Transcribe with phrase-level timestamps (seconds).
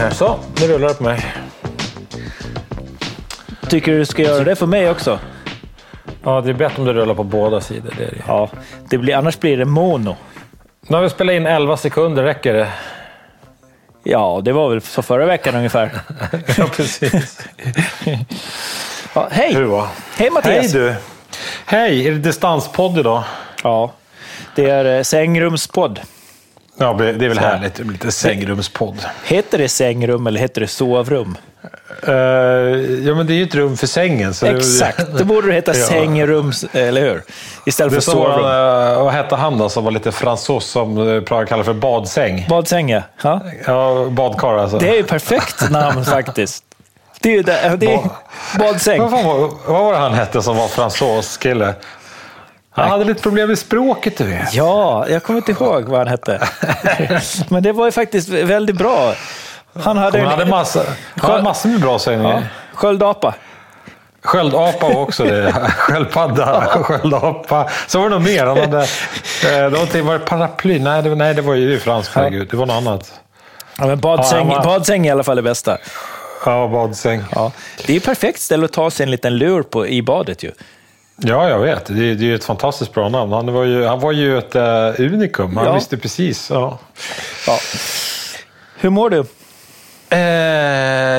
[0.00, 0.10] här.
[0.10, 1.34] Så, nu rullar det på mig.
[3.68, 5.18] Tycker du du ska göra det för mig också?
[6.24, 7.94] Ja, det är bättre om du rullar på båda sidor.
[7.98, 8.22] Det är det.
[8.26, 8.50] Ja,
[8.90, 10.16] det blir, annars blir det mono.
[10.80, 12.68] Nu har vi spelat in 11 sekunder, räcker det?
[14.02, 15.90] Ja, det var väl så förra veckan ungefär.
[16.58, 17.48] Ja, precis.
[19.14, 19.54] Ja, hej!
[19.54, 19.84] Hur?
[20.16, 20.72] Hej Mattias!
[20.72, 20.94] Hej du!
[21.66, 23.22] Hej, är det distanspodd idag?
[23.62, 23.92] Ja,
[24.54, 26.00] det är eh, sängrumspodd.
[26.76, 27.40] Ja, det är väl Så.
[27.42, 27.74] härligt.
[27.74, 28.98] Det lite sängrumspodd.
[29.24, 31.36] Heter det sängrum eller heter det sovrum?
[32.08, 32.14] Uh,
[33.06, 34.34] ja, men det är ju ett rum för sängen.
[34.42, 35.86] Exakt, då borde det heta Ja.
[35.86, 37.22] sängrum, eller hur?
[37.66, 38.44] Istället Det för sovrum.
[38.44, 42.46] uh, vad hette han då som var lite fransos som uh, kallar för badsäng?
[42.48, 43.02] Badsäng, ja.
[43.22, 43.40] ja.
[43.66, 44.78] Ja, badkar alltså.
[44.78, 46.64] Det är ju perfekt namn faktiskt.
[47.20, 48.10] Det är ju det, det är Ba-
[48.58, 49.00] badsäng.
[49.00, 51.74] Vad, fan var, vad var det han hette som var fransos-kille?
[52.70, 54.54] Han hade lite problem med språket du vet.
[54.54, 56.48] Ja, jag kommer inte ihåg vad han hette.
[57.48, 59.14] Men det var ju faktiskt väldigt bra.
[59.82, 60.82] Han hade, Han hade, massa,
[61.20, 62.48] han hade massor med bra ja, sägningar.
[62.74, 63.34] sköldapa.
[64.22, 65.52] Sköldapa var också det.
[65.76, 67.68] Sköldpadda, sköldapa.
[67.86, 68.46] Så var det nog mer.
[68.46, 68.86] Han hade,
[69.64, 70.78] eh, någonting, var det paraply?
[70.78, 72.14] Nej, det, nej, det var ju franskt.
[72.14, 72.48] herregud.
[72.50, 73.12] Det var något annat.
[73.78, 75.78] Ja, men badsäng, Ja, var- badsäng i alla fall det bästa.
[76.46, 77.22] Ja, badsäng.
[77.34, 77.52] Ja.
[77.86, 80.50] Det är ju perfekt ställe att ta sig en liten lur på i badet ju.
[81.22, 81.86] Ja, jag vet.
[81.86, 83.32] Det, är- det är ett fantastiskt bra namn.
[83.32, 85.56] Han var ju, han var ju ett uh, unikum.
[85.56, 85.74] Han Ja.
[85.74, 86.50] visste precis.
[86.50, 86.78] Ja.
[87.46, 87.58] Ja.
[88.80, 89.24] Hur mår du?
[90.12, 90.18] Eh,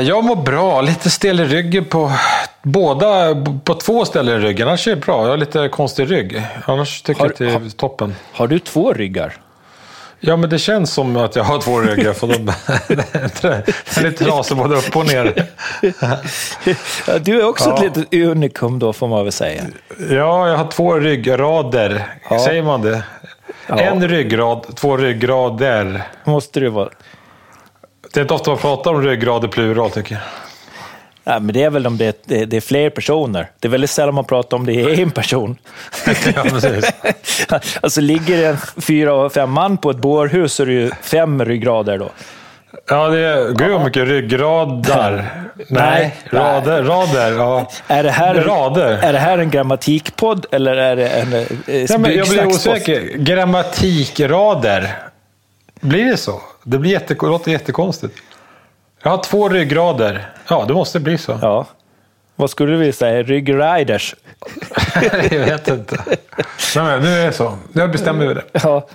[0.07, 0.81] jag mår bra.
[0.81, 2.11] Lite stel i ryggen på
[2.63, 4.67] båda, på två ställen i ryggen.
[4.67, 5.23] Annars är det bra.
[5.23, 6.41] Jag har lite konstig rygg.
[6.65, 8.15] Annars tycker Har- jag att det är toppen.
[8.33, 9.33] Har du två ryggar?
[10.23, 12.13] Ja, men det känns som att jag har två ryggar.
[12.13, 12.47] För de,
[13.99, 15.45] är lite trasig både upp och ner.
[17.07, 17.75] Ja, Du är också Ja.
[17.85, 19.63] ett litet unikum då, får man väl säga.
[20.09, 22.03] Ja, jag har två ryggrader.
[22.29, 22.39] Ja.
[22.39, 23.03] Säger man det?
[23.67, 26.03] En ryggrad, två ryggrader.
[26.23, 26.89] Måste det vara.
[28.13, 30.23] Det är inte ofta man pratar om ryggrad i plural tycker jag.
[31.23, 33.51] Ja, men det är väl om det, det, det är fler personer.
[33.59, 35.57] Det är väldigt sällan man pratar om det är en person.
[36.35, 36.45] ja,
[37.81, 41.45] alltså ligger det en fyra, fem man på ett bårhus så är det ju fem
[41.45, 42.09] ryggrader då.
[42.87, 43.51] Ja, det är...
[43.51, 45.29] Gud vad mycket ryggradar.
[45.69, 46.41] Nej, Nej.
[46.41, 46.83] rader.
[46.83, 47.69] Rader, ja.
[47.87, 48.99] Är det här, Rader.
[49.01, 53.17] Är det här en grammatikpodd eller är det en eh, Nej, men jag blir osäker.
[53.17, 54.97] Grammatikrader.
[55.79, 56.41] Blir det så?
[56.63, 58.17] Det, blir jätte, det låter jättekonstigt.
[59.03, 60.29] Jag har två ryggrader.
[60.47, 61.39] Ja, det måste bli så.
[61.41, 61.65] Ja.
[62.35, 63.23] Vad skulle du vilja säga?
[63.23, 64.15] Ryggriders?
[65.31, 65.97] jag vet inte.
[66.75, 67.57] Nej, men nu är det så.
[67.71, 68.43] Nu bestämmer vi det.
[68.51, 68.87] Ja.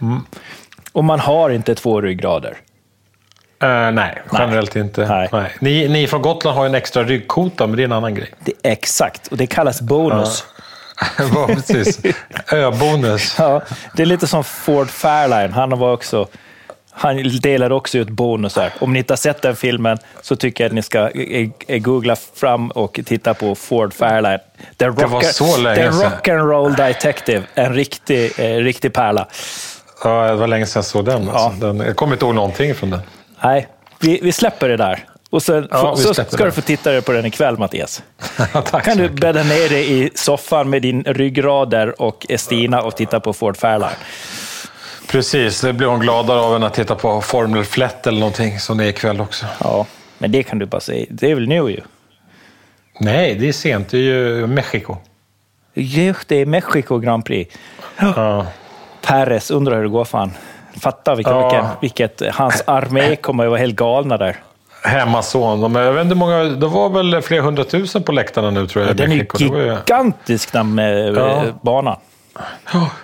[0.93, 2.57] Och man har inte två ryggrader.
[3.63, 5.09] Eh, nej, generellt inte.
[5.09, 5.29] Nej.
[5.33, 5.57] Nej.
[5.61, 8.35] Ni, ni från Gotland har ju en extra ryggkota, men det är en annan grej.
[8.41, 10.45] Det exakt, och det kallas bonus.
[11.19, 12.01] Ja, precis.
[12.53, 13.35] Öbonus.
[13.39, 13.63] Ja,
[13.95, 15.53] det är lite som Ford Fairline.
[15.53, 16.29] Han var också...
[16.99, 18.73] Han delar också ut bonusar.
[18.81, 21.11] Om ni inte har sett den filmen så tycker jag att ni ska
[21.69, 24.39] googla fram och titta på Ford Fairline.
[24.77, 26.13] The var så länge The sedan.
[26.13, 27.43] Rock'n'Roll Detective.
[27.55, 29.27] En riktig, eh, riktig pärla.
[30.05, 31.29] Ja, det var länge sedan jag såg den.
[31.29, 31.67] Alltså.
[31.67, 33.01] den jag kommer inte ihåg någonting från den.
[33.43, 33.69] Nej,
[34.01, 35.05] vi, vi släpper det där.
[35.31, 36.45] Och sen, Ja, så ska det.
[36.45, 38.03] du få titta på den ikväll, Mattias.
[38.71, 43.21] Tack kan du bädda ner dig i soffan med din ryggrader och Estina och titta
[43.21, 43.97] på Ford Fairline.
[45.09, 48.79] Precis, det blir hon gladare av än att titta på Formel Flätt eller någonting som
[48.79, 49.47] det är ikväll också.
[49.61, 49.87] Ja,
[50.19, 51.07] men det kan du bara säga.
[51.11, 51.81] Det är väl nu ju.
[53.01, 53.89] Nej, det är sent.
[53.89, 54.97] Det är ju Mexiko.
[55.75, 57.55] Just det, är Mexiko Grand Prix.
[57.99, 58.47] Ja.
[59.07, 60.33] Perez, undrar hur det går för han.
[60.81, 61.71] Fatta vilket, Ja.
[61.81, 64.37] vilket, vilket, hans armé kommer att vara helt galna där.
[64.85, 65.61] Hemmason.
[65.61, 68.95] De, jag vet inte många, det var väl flera hundratusen på läktarna nu tror jag.
[68.95, 69.27] i Den är ju
[69.77, 71.45] gigantisk den med Ja.
[71.45, 71.97] eh, banan.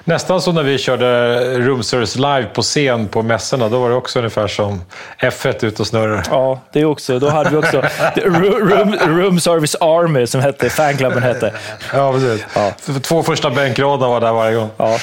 [0.04, 3.68] Nästan som när vi körde Room Service live på scen på mässorna.
[3.68, 4.82] Då var det också ungefär som
[5.18, 6.26] F1 ute och snurrar.
[6.30, 7.18] Ja, det är också.
[7.18, 7.82] Då hade vi också
[8.16, 11.54] room, room Service Army som hette, fanklubben hette.
[11.92, 12.44] Ja, precis.
[12.54, 12.72] Ja.
[13.02, 14.70] Två första bänkraderna var där varje gång.
[14.76, 14.98] Ja.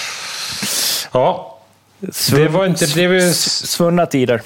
[1.12, 1.58] Ja,
[2.02, 2.86] Svun- det var inte...
[2.86, 3.32] Det var,
[3.66, 4.42] Svunna tider.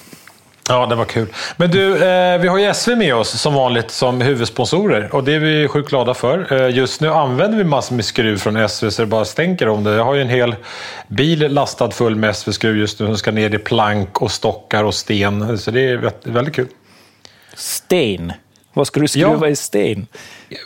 [0.70, 1.28] Ja, det var kul.
[1.58, 5.34] Men du, eh, vi har ju SV med oss som vanligt som huvudsponsorer och det
[5.36, 6.54] är vi sjukt glada för.
[6.62, 9.84] Eh, just nu använder vi massor med skruv från SV så det bara stänker om
[9.84, 9.92] det.
[9.96, 10.56] Jag har ju en hel
[11.08, 14.94] bil lastad full med SV-skruv just nu som ska ner i plank och stockar och
[14.96, 15.58] sten.
[15.58, 16.68] Så det är vä- väldigt kul.
[17.56, 18.34] Sten.
[18.74, 19.48] Vad ska du skruva Ja.
[19.48, 20.08] i sten?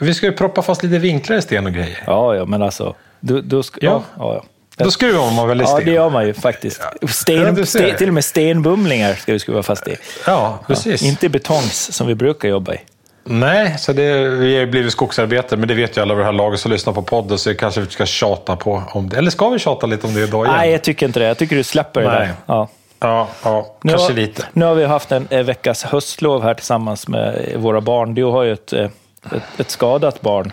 [0.02, 2.04] Vi ska ju proppa fast lite vinklar i sten och grejer.
[2.08, 2.96] Ja, ja, men alltså.
[3.20, 4.04] Du, du ska, ja.
[4.20, 4.44] Ja, ja.
[4.78, 5.86] Då skruvar man väl i Ja, sten?
[5.86, 6.82] det gör man ju faktiskt.
[7.02, 7.64] Ja, Sten, ser.
[7.66, 9.96] sten, till och med stenbumlingar ska vi skruva fast i.
[10.26, 11.02] Ja, precis.
[11.04, 12.78] Inte betongs som vi brukar jobba i.
[13.24, 16.32] Nej, så det, vi har blivit skogsarbetare, men det vet ju alla vid det här
[16.34, 19.18] laget som lyssnar på podden, så kanske vi ska tjata på om det.
[19.18, 20.58] Eller ska vi tjata lite om det idag igen?
[20.58, 21.26] Nej, jag tycker inte det.
[21.26, 22.20] Jag tycker du släpper det Nej.
[22.20, 22.34] där.
[22.46, 22.68] Ja.
[23.00, 24.46] Ja, ja Nu kanske har, lite.
[24.54, 28.14] Nu har vi haft en, en veckas höstlov här tillsammans med våra barn.
[28.14, 28.86] Du har ju ett, eh,
[29.32, 30.52] ett, ett skadat barn,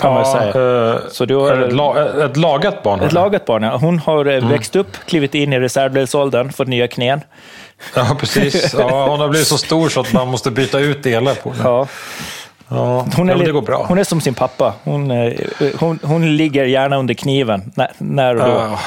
[0.00, 0.46] kan man säga.
[0.48, 3.00] eh, Så har- ett, la, ett lagat barn.
[3.00, 3.76] Ett lagat barn, ja.
[3.76, 4.48] Hon har eh, Mm.
[4.50, 7.20] växt upp, klivit in i reservdelsåldern, fått nya knän.
[7.94, 8.74] Ja, precis.
[8.78, 11.60] Ja, hon har blivit så stor så att man måste byta ut delar på den.
[11.64, 11.86] Ja.
[12.70, 13.84] Ja, Hon, är ja, men det lite- går bra.
[13.88, 14.74] hon är som sin pappa.
[14.84, 15.32] Hon, eh,
[15.80, 18.48] hon, hon ligger gärna under kniven när, när och då.
[18.48, 18.78] Ja,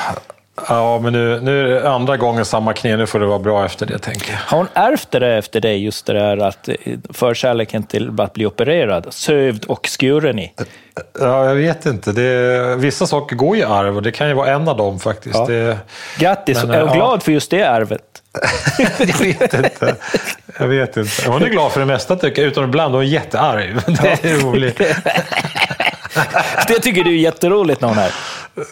[0.68, 2.98] ja, men nu, nu är det andra gången samma knä.
[2.98, 4.39] Nu får det vara bra efter det, tänker jag.
[4.39, 6.75] Har hon ärvt det efter dig, just det där att eh,
[7.09, 10.53] förkärleken till att bli opererad, sövd och skuren i?
[11.19, 12.12] Ja, jag vet inte.
[12.12, 15.36] Det, vissa saker går i arv och det kan ju vara en av dem faktiskt.
[15.36, 15.45] Ja.
[15.45, 15.77] Det,
[16.18, 16.63] Grattis!
[16.63, 16.95] Men, är hon ja.
[16.95, 18.01] glad för just det arvet?
[19.00, 19.95] jag vet inte.
[20.59, 21.30] Jag vet inte.
[21.30, 22.94] Hon är glad för det mesta tycker jag, utom ibland.
[22.94, 23.75] Hon är jättearg.
[24.01, 24.77] Det är roligt.
[26.68, 28.12] Det tycker du är jätteroligt när hon är.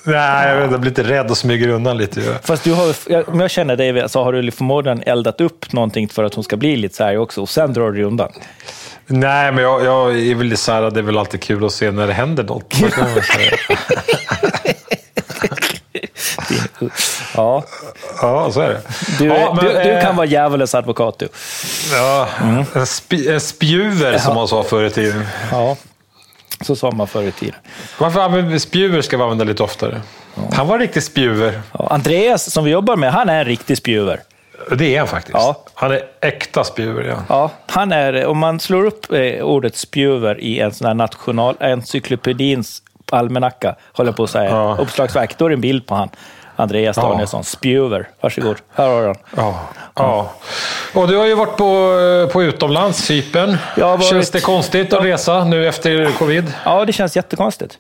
[0.04, 2.20] Nej, jag, vet, inte, jag blir lite rädd och smyger undan lite.
[2.20, 2.34] ju.
[2.44, 6.10] Fast du har, jag- om jag känner dig så har du förmodligen eldat upp någonting
[6.10, 8.32] för att hon ska bli lite så här också och sen drar du undan.
[9.08, 11.92] Nej, men jag, jag är väl så här, det är väl alltid kul att se
[11.92, 12.74] när det händer något.
[17.36, 17.64] Ja,
[18.22, 18.82] Ja, så är det.
[19.20, 21.28] du, ja, men, du, du eh, kan vara djävulens advokat du.
[21.94, 22.28] Ja,
[23.30, 25.26] en spjuver som man sa förr i tiden.
[25.52, 25.78] Ja,
[26.62, 27.56] så sa man förr i tiden.
[28.00, 30.02] Varför använder spjuver ska vi använda lite oftare.
[30.54, 31.62] Han var en riktig spjuver.
[31.80, 34.20] Ja, Andreas som vi jobbar med, han är en riktig spjuver.
[34.78, 35.34] Det är han faktiskt.
[35.38, 35.64] Ja.
[35.74, 37.16] Han är äkta spjuver, ja.
[37.30, 42.82] Ja, han är, om man slår upp eh, ordet spjuver i en sån här nationalencyklopedins
[43.12, 44.78] almanacka, håller på att säga, Ja.
[44.80, 46.10] uppslagsverk, då är det en bild på han.
[46.60, 47.04] Andreas Ja.
[47.04, 48.10] Danielsson, spjuver.
[48.22, 49.16] Varsågod, här har du han.
[49.38, 49.60] Ja.
[49.96, 50.32] ja.
[50.94, 51.96] Och du har ju varit på,
[52.34, 53.58] på utomlands, Cypern.
[53.78, 56.54] Varit- Känns det konstigt att resa nu efter covid?
[56.66, 57.78] Ja, det känns jättekonstigt.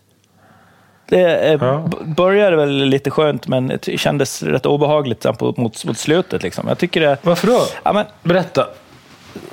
[1.09, 1.89] Det eh, Ja.
[2.03, 6.43] började väl lite skönt, men det kändes rätt obehagligt mot, mot slutet.
[6.43, 6.67] Liksom.
[6.67, 7.61] Jag tycker det, Varför då?
[7.83, 8.67] ja, men Berätta.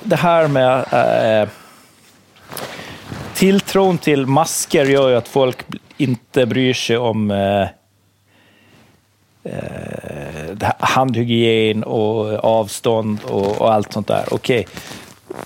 [0.03, 0.85] det här med
[1.43, 1.49] eh,
[3.33, 5.57] tilltron till masker gör ju att folk
[5.97, 7.67] inte bryr sig om eh,
[9.47, 14.25] eh, handhygien och avstånd och, och allt sånt där.
[14.31, 14.67] Okej,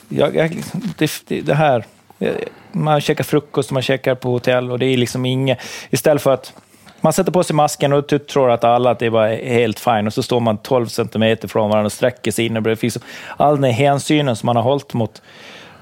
[0.10, 0.64] jag,
[0.98, 1.86] det, det, det här,
[2.20, 2.34] eh,
[2.72, 5.60] man käkar frukost och man käkar på hotell och det är liksom inget,
[5.90, 6.54] istället för att
[7.02, 10.08] man sätter på sig masken och typ tror att alla att det var helt fine
[10.08, 12.58] och så står man 12 centimeter från varandra och sträcker sig in.
[12.58, 12.98] Och det finns
[13.38, 15.22] all den hänsynen som man har hållit mot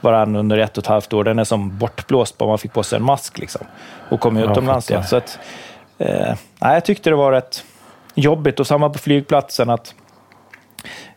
[0.01, 2.83] varandra under ett och ett halvt år, den är som bortblåst bara man fick på
[2.83, 3.61] sig en mask liksom,
[4.09, 5.03] och kom utomlands igen.
[5.03, 5.39] Så att,
[5.97, 7.63] eh, jag tyckte det var rätt
[8.19, 9.69] jobbigt och samma på flygplatsen.
[9.69, 9.95] att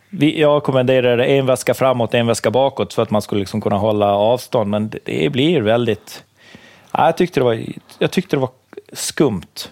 [0.09, 3.77] vi, jag kommenderade en väska framåt, en väska bakåt för att man skulle liksom kunna
[3.77, 6.23] hålla avstånd, men det, det blir väldigt...
[6.91, 7.63] Ja, jag, tyckte det var,
[7.99, 8.49] jag tyckte det var
[8.93, 9.69] skumt,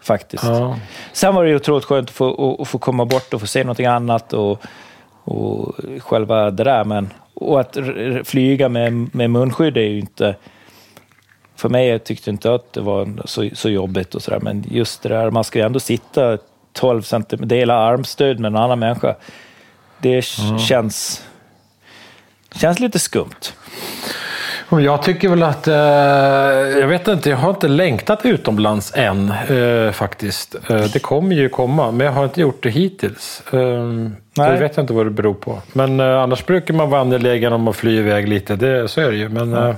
[0.00, 0.44] faktiskt.
[0.44, 0.78] Ja.
[1.12, 3.64] Sen var det otroligt skönt att få, att, att få komma bort och få se
[3.64, 4.62] någonting annat och,
[5.24, 6.84] och själva det där.
[6.84, 7.78] Men, och att
[8.24, 10.34] flyga med, med munskydd är ju inte...
[11.56, 15.02] För mig jag tyckte inte att det var så, så jobbigt och sådär, men just
[15.02, 16.38] det där, man ska ju ändå sitta
[16.78, 19.16] 12 centimeter, dela armstöd med en annan människa.
[19.98, 20.22] Det
[20.68, 21.22] känns,
[22.54, 23.52] känns lite skumt.
[24.70, 25.74] Jag tycker väl att, eh,
[26.80, 30.54] jag vet inte, jag har inte längtat utomlands än eh, faktiskt.
[30.70, 33.42] Eh, det kommer ju komma, men jag har inte gjort det hittills.
[33.52, 34.12] Eh, Nej.
[34.34, 35.58] det vet jag inte vad det beror på.
[35.72, 39.10] Men eh, annars brukar man vara angelägen om att fly iväg lite, det, så är
[39.10, 39.28] det ju.
[39.28, 39.74] Men eh,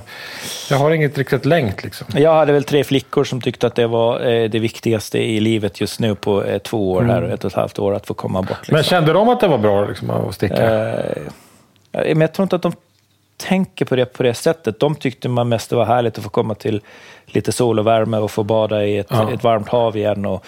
[0.69, 2.07] jag har inget riktigt längt liksom.
[2.15, 5.81] Jag hade väl tre flickor som tyckte att det var eh, det viktigaste i livet
[5.81, 8.57] just nu på två år, här, ett och ett halvt år, att få komma bort.
[8.57, 8.73] Liksom.
[8.73, 10.93] Men kände de att det var bra liksom, att sticka?
[11.91, 12.73] Men jag tror inte att de
[13.41, 14.79] tänker på det på det sättet.
[14.79, 16.81] De tyckte man mest det var härligt att få komma till
[17.25, 19.33] lite sol och värme och få bada i ett, Ja.
[19.33, 20.45] ett varmt hav igen och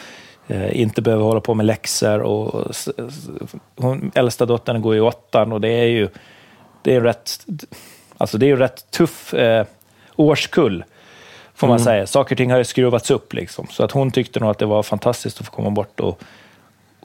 [0.47, 2.19] eh, inte behöva hålla på med läxor.
[2.19, 2.71] Och,
[3.75, 6.09] hon, äldsta dottern går i åttan och det är ju
[6.81, 7.45] det är rätt,
[8.17, 9.65] alltså det är ju rätt tuff eh,
[10.15, 10.83] årskull.
[11.55, 12.07] Får man säga.
[12.07, 13.33] Saker och ting har ju skruvats upp.
[13.33, 13.67] Liksom.
[13.69, 16.21] Så att hon tyckte nog att det var fantastiskt att få komma bort och,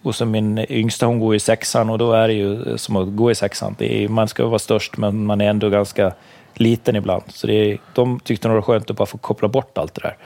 [0.09, 3.17] och så min yngsta hon går i sexan och då är det ju som att
[3.17, 3.75] gå i sexan.
[3.79, 6.13] Det är, man ska vara störst men man är ändå ganska
[6.55, 7.23] liten ibland.
[7.29, 10.01] Så är, de tyckte nog det var skönt att bara få koppla bort allt det
[10.01, 10.17] där.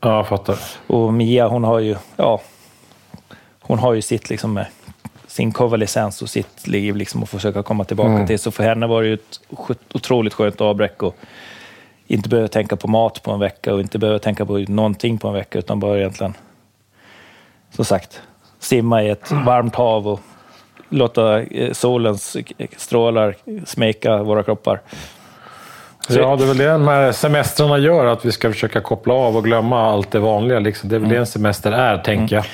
[0.00, 0.58] Ja, jag fattar.
[0.86, 2.40] Och Mia hon har ju, ja,
[3.60, 4.66] hon har ju sitt liksom med
[5.26, 8.38] sin konvalescens och sitt liv liksom att försöka komma tillbaka till.
[8.38, 9.40] Så för henne var det ju ett
[9.94, 11.16] otroligt skönt avbräck och
[12.06, 15.28] inte behöva tänka på mat på en vecka och inte behöva tänka på någonting på
[15.28, 16.34] en vecka utan bara egentligen,
[17.70, 18.22] som sagt,
[18.60, 20.20] simma i ett varmt hav och
[20.88, 22.36] låta eh, solens
[22.76, 24.80] strålar smeka våra kroppar.
[26.08, 29.36] Ja, det är väl det de här semestrarna gör, att vi ska försöka koppla av
[29.36, 30.58] och glömma allt det vanliga.
[30.58, 30.88] Liksom.
[30.88, 31.14] Det är väl Mm.
[31.14, 32.44] det en semester är, tänker jag.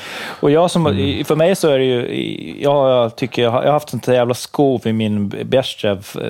[0.40, 0.84] Och jag som,
[1.26, 2.56] För mig så är det ju...
[2.62, 5.30] Jag, tycker jag har, jag har haft sånt jävla skov i min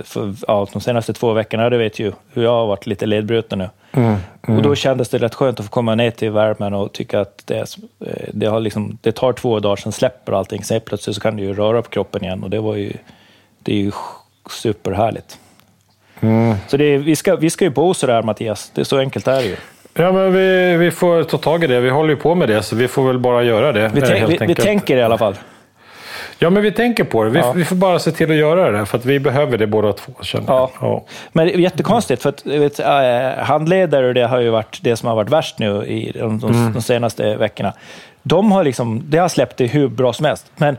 [0.05, 1.71] för, ja, de senaste två veckorna.
[1.71, 3.69] Det vet ju hur jag har varit lite ledbruten nu.
[4.49, 7.43] Och då kändes det rätt skönt att få komma ner till värmen och tycka att
[7.45, 7.59] det,
[8.07, 10.65] eh, det, har liksom, det tar två dagar, sen släpper allting.
[10.65, 12.93] Sen plötsligt så kan du ju röra på kroppen igen och det var ju,
[13.63, 13.93] det är ju
[14.51, 15.39] superhärligt.
[16.69, 19.37] Så det vi, ska, vi ska ju bo sådär Mattias, det är så enkelt är
[19.37, 19.57] det ju.
[19.95, 21.81] Ja, men vi, vi får ta tag i det.
[21.81, 23.91] Vi håller ju på med det, så vi får väl bara göra det.
[23.95, 25.35] Vi, eh, tänk- vi, vi tänker i alla fall.
[26.39, 27.31] Ja, men vi tänker på det.
[27.31, 27.53] Vi, Ja.
[27.53, 30.13] vi får bara se till att göra det, för att vi behöver det båda två,
[30.23, 30.71] känner jag.
[30.81, 31.05] Ja.
[31.33, 35.09] Men det är jättekonstigt, för att vet, äh, handledare, det har ju varit det som
[35.09, 36.73] har varit värst nu i de, de, Mm.
[36.73, 37.73] de senaste veckorna.
[38.23, 40.47] De har liksom, det har släppt det hur bra som helst.
[40.57, 40.77] Men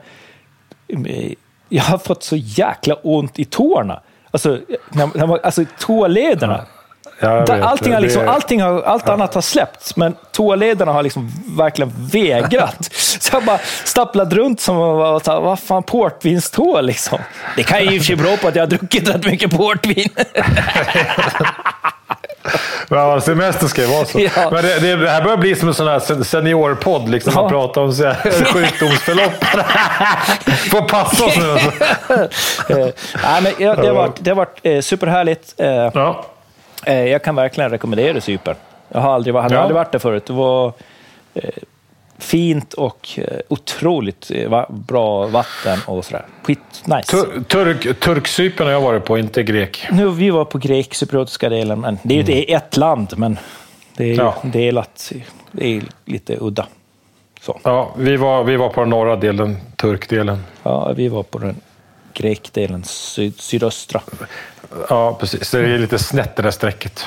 [0.87, 1.31] eh,
[1.69, 3.99] jag har fått så jäkla ont i tårna.
[4.31, 5.61] Alltså, när, när man, alltså
[7.19, 11.31] Där vet, allting har liksom, allting har, allt annat har släppts, men toalederna har liksom
[11.57, 12.89] verkligen vägrat.
[12.93, 17.19] Så jag bara stapplat runt som vad, vad fan portvinstå liksom.
[17.55, 19.57] Det kan ju i och för sig bero på att jag har druckit rätt mycket
[19.57, 20.09] portvin.
[22.89, 24.19] Ja, semester ska ju vara så.
[24.35, 24.49] Ja.
[24.51, 27.33] Men det, det, det här börjar bli som en sån här sen- seniorpodd, liksom.
[27.33, 27.49] Man Ja.
[27.49, 29.43] pratar om så här, sjukdomsförlopp.
[30.71, 31.51] Får passa oss nu.
[31.51, 31.71] Alltså.
[32.73, 32.87] Eh,
[33.23, 35.53] nej, men det har varit, det har varit eh, superhärligt.
[35.57, 36.25] Eh, Ja.
[36.85, 38.55] jag kan verkligen rekommendera Cypern.
[38.89, 39.61] Jag har aldrig, hade Ja.
[39.61, 40.25] aldrig varit där förut.
[40.25, 40.73] Det var
[42.19, 46.25] fint och eh, otroligt eh, bra vatten och sådär.
[46.43, 47.11] Skitnice.
[47.11, 49.87] Tur, turk, Turkcypern har jag varit på, inte grek.
[49.91, 53.39] Nu, vi var på grek-cypriotiska delen, men det är ju är ett land, men
[53.95, 54.35] det är Ja.
[54.43, 55.11] delat.
[55.51, 56.67] Det är lite udda.
[57.41, 57.59] Så.
[57.63, 60.43] Ja, vi var, vi var på den norra delen, turkdelen.
[60.63, 61.55] Ja, vi var på den
[62.13, 64.01] grekdelen, syd, sydöstra.
[64.89, 65.51] Ja, precis.
[65.51, 67.05] Det är lite snett det där strecket.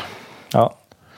[0.52, 0.75] Ja,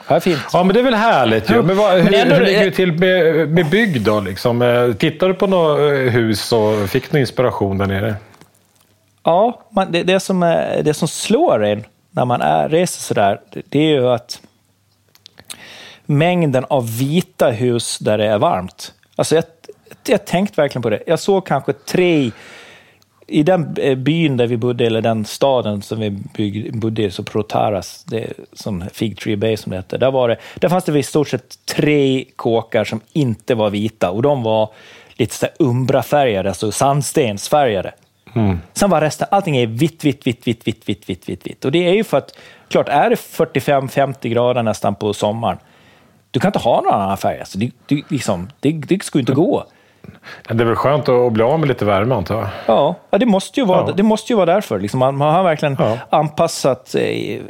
[0.07, 0.39] är fint.
[0.53, 1.61] Ja, men det är väl härligt ju.
[1.61, 4.19] Men vad, hur, Men ändå- hur ligger det till med, med bygg då?
[4.19, 4.61] Liksom?
[4.61, 8.15] Eh, Tittar du på något eh, hus och fick du inspiration där nere?
[9.23, 13.39] Ja, man, det, det, som, är- det som slår en när man är, reser sådär,
[13.51, 14.41] det, det är ju att
[16.05, 18.93] mängden av vita hus där det är varmt.
[19.15, 19.43] Alltså jag,
[20.07, 21.03] jag tänkte verkligen på det.
[21.07, 22.31] Jag såg kanske tre
[23.27, 27.11] i den eh, byn där vi bodde, eller den staden som vi bygg, bodde i,
[27.11, 30.83] så Protaras, det som Fig Tree Bay som det heter, där, var det, där fanns
[30.83, 34.69] det i stort sett tre kåkar som inte var vita och de var
[35.13, 37.93] lite så umbrafärgade, alltså sandstensfärgade.
[38.73, 41.65] Sen var resten, allting är vitt, vitt, vitt, vitt, vitt, vitt, vitt, vitt, vitt.
[41.65, 42.37] Och det är ju för att,
[42.67, 45.57] klart, är det 45-50 grader nästan på sommaren,
[46.31, 47.39] du kan inte ha någon annan färg.
[47.39, 49.65] Alltså, det, det, liksom, det, det skulle inte gå.
[50.47, 52.47] Det är väl skönt att bli av med lite värme antar jag.
[52.65, 53.93] Ja, ja det, måste ju vara, Ja.
[53.93, 54.79] det måste ju vara därför.
[54.79, 55.97] Liksom man, man har verkligen Ja.
[56.09, 57.41] anpassat eh,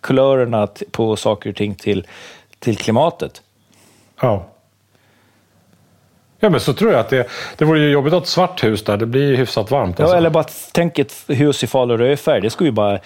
[0.00, 2.06] kulörerna på saker och ting till,
[2.58, 3.42] till klimatet.
[4.20, 4.46] Ja.
[6.40, 8.64] Ja, men så tror jag att det, det vore ju jobbigt att ha ett svart
[8.64, 8.96] hus där.
[8.96, 10.00] Det blir ju hyfsat varmt.
[10.00, 10.14] Alltså.
[10.14, 12.40] Ja, eller bara tänk ett hus i Falu rödfärg.
[12.40, 12.98] Det skulle ju bara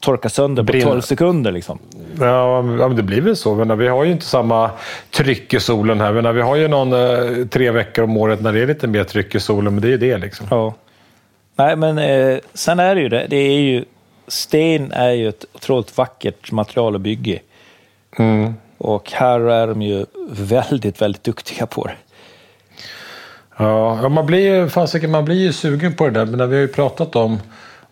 [0.00, 0.90] torka sönder på Brinna.
[0.90, 1.52] 12 sekunder.
[1.52, 1.78] Liksom.
[2.20, 3.54] Ja, men det blir väl så.
[3.54, 4.70] Men vi har ju inte samma
[5.10, 6.12] tryck i solen här.
[6.12, 9.04] Men vi har ju någon eh, tre veckor om året när det är lite mer
[9.04, 9.74] tryck i solen.
[9.74, 10.46] Men det är ju det liksom.
[10.50, 10.74] Ja.
[11.56, 13.26] Nej, men eh, sen är det ju det.
[13.30, 13.84] det är ju,
[14.28, 17.38] sten är ju ett otroligt vackert material att bygga.
[18.18, 18.54] Mm.
[18.78, 21.94] Och här är de ju väldigt, väldigt duktiga på det.
[23.56, 26.24] Ja, ja, man blir ju fasiken, man blir ju sugen på det där.
[26.24, 27.38] Men när vi har ju pratat om,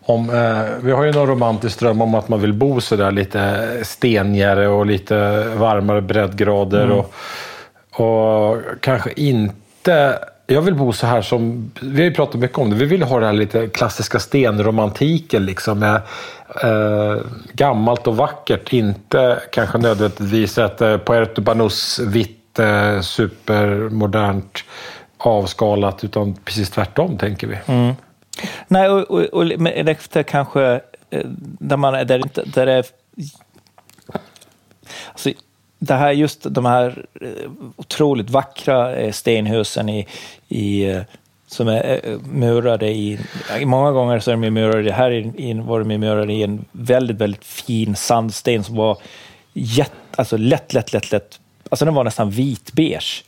[0.09, 3.11] om eh, vi har ju någon romantisk dröm om att man vill bo så där
[3.11, 6.91] lite stenigare och lite varmare breddgrader.
[6.91, 7.13] Och,
[8.05, 10.19] och kanske inte...
[10.47, 11.71] Jag vill bo så här som...
[11.81, 12.75] Vi har ju pratat mycket om det.
[12.75, 15.79] Vi vill ha det här lite klassiska stenromantiken liksom.
[15.79, 15.95] Med,
[16.63, 17.21] eh,
[17.53, 18.73] gammalt och vackert.
[18.73, 24.63] Inte kanske nödvändigtvis ett eh, Puerto Banús vitt, eh, supermodernt
[25.17, 26.03] avskalat.
[26.03, 27.57] Utan precis tvärtom tänker vi.
[28.67, 29.45] Nej, och, och, och
[29.89, 31.25] efter kanske eh,
[31.59, 32.85] där man där, det inte- där det är...
[35.11, 35.31] Alltså,
[35.79, 40.07] det här, just de här eh, otroligt vackra eh, stenhusen i,
[40.49, 40.95] i,
[41.47, 43.19] som är murade i...
[43.65, 47.95] Många gånger så är de murade, här var de murade i en väldigt, väldigt fin
[47.95, 48.97] sandsten som var
[49.53, 51.39] jätt, alltså lätt, lätt, lätt, lätt.
[51.69, 53.23] Alltså den var nästan vitbeige.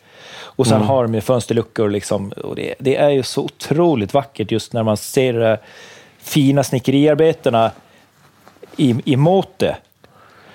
[0.62, 1.90] Och sen har de ju fönsterluckor.
[1.90, 5.58] Liksom, och det, det är ju så otroligt vackert just när man ser de
[6.18, 7.72] fina snickeriarbetena
[8.78, 9.76] i, emot det.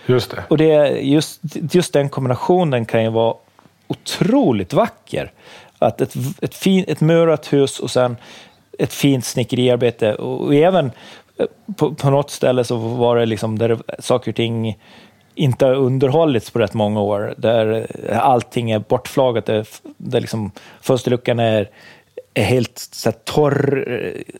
[0.06, 0.44] Just det.
[0.48, 1.40] Och det just,
[1.72, 3.34] just den kombinationen kan ju vara
[3.86, 5.32] otroligt vacker.
[5.78, 8.16] Att ett, ett, fin, ett murat hus och sen
[8.78, 10.14] ett fint snickeriarbete.
[10.14, 10.90] Och, och även
[11.76, 14.78] på, på något ställe så var det liksom där saker och ting
[15.36, 19.66] inte har underhållits på rätt många år, där allting är bortflagat, där,
[19.96, 20.50] där liksom
[20.80, 21.68] fönsterluckan är,
[22.34, 23.84] är helt så här, torr,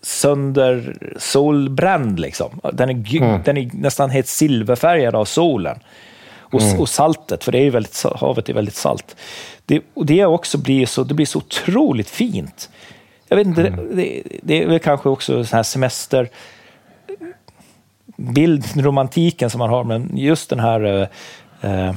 [0.03, 2.21] sönder, solbränd.
[2.21, 2.61] Liksom.
[2.73, 3.43] Den, är, mm.
[3.45, 5.79] den är nästan helt silverfärgad av solen.
[6.38, 6.81] Och, mm.
[6.81, 9.17] och, saltet, för det är ju väldigt, havet är väldigt salt.
[9.67, 12.71] Det, och det, också blir så, det blir så otroligt fint.
[13.29, 13.97] Jag vet inte, mm.
[13.97, 16.29] det, det, är väl kanske också så här semester
[18.16, 20.85] bildromantiken som man har, men just den här...
[20.85, 21.08] Eh,
[21.61, 21.94] eh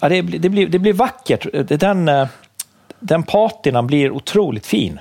[0.00, 1.46] ja, det, det, blir, det blir vackert.
[1.80, 2.28] Den, eh,
[3.00, 5.00] den patinan blir otroligt fin.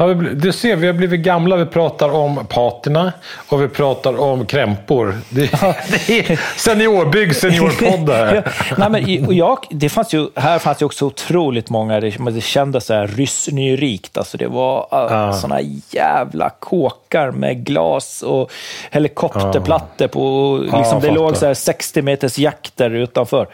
[0.00, 1.56] Ja, du ser, vi har blivit gamla.
[1.56, 3.12] Vi pratar om patina
[3.48, 5.14] och vi pratar om krämpor.
[5.28, 5.40] Det,
[6.06, 8.42] det är seniorbygg, seniorpodd ja,
[8.78, 12.86] nej, men, och jag, det fanns ju, Här fanns ju också otroligt många, det, kändes
[12.86, 14.18] så här ryssnyrikt.
[14.18, 15.32] Alltså det var ja.
[15.32, 18.52] sådana jävla kåkar med glas och
[18.90, 20.58] helikopterplattor på.
[20.62, 23.48] Liksom, ja, det låg så här 60 meters jakter utanför.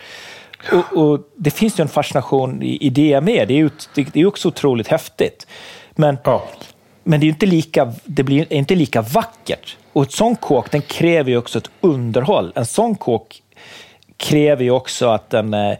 [0.72, 3.48] Och, och, det finns ju en fascination i, i det med.
[3.48, 5.46] Det är ju det är också otroligt häftigt.
[5.96, 6.42] Men, ja.
[7.04, 9.76] men det är inte lika, det blir inte lika vackert.
[9.92, 12.52] Och ett sån kåk den kräver ju också ett underhåll.
[12.54, 13.42] En sån kåk
[14.16, 15.76] kräver ju också att den, eh,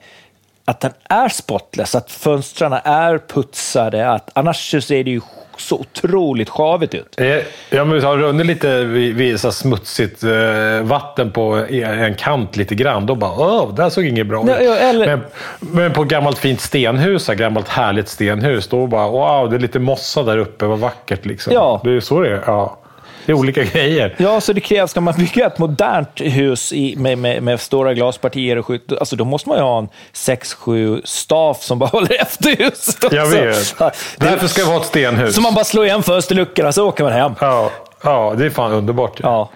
[0.69, 4.11] att den är spotless, att fönstren är putsade.
[4.11, 5.21] Att, annars så ser det ju
[5.57, 7.21] så otroligt sjavigt ut.
[7.21, 7.27] Eh,
[7.71, 12.75] ja, men har runnit lite vid, vid så smutsigt eh, vatten på en kant lite
[12.75, 14.49] grann, då bara åh, det här såg inget bra ut.
[14.49, 15.07] Ja, eller...
[15.07, 15.21] men,
[15.61, 20.23] men, på gammalt fint stenhus, gammalt härligt stenhus, då bara wow, det är lite mossa
[20.23, 21.53] där uppe, vad vackert liksom.
[21.53, 21.81] Ja.
[21.85, 22.43] Det är så det är.
[22.47, 22.79] Ja.
[23.27, 24.15] Det är olika grejer.
[24.19, 27.95] Ja, så det krävs, ska man bygga ett modernt hus i, med, med, med, stora
[27.95, 32.23] glaspartier, och skjut, alltså då måste man ju ha en 6-7 staff som bara håller
[32.23, 33.17] efter huset också.
[33.17, 33.79] Jag vet.
[34.17, 35.35] Därför ska vi ha ett stenhus.
[35.35, 37.33] Så man bara slår igen fönsterluckorna så åker man hem.
[37.41, 37.71] Ja,
[38.03, 39.21] ja det är fan underbart.
[39.23, 39.51] Ja.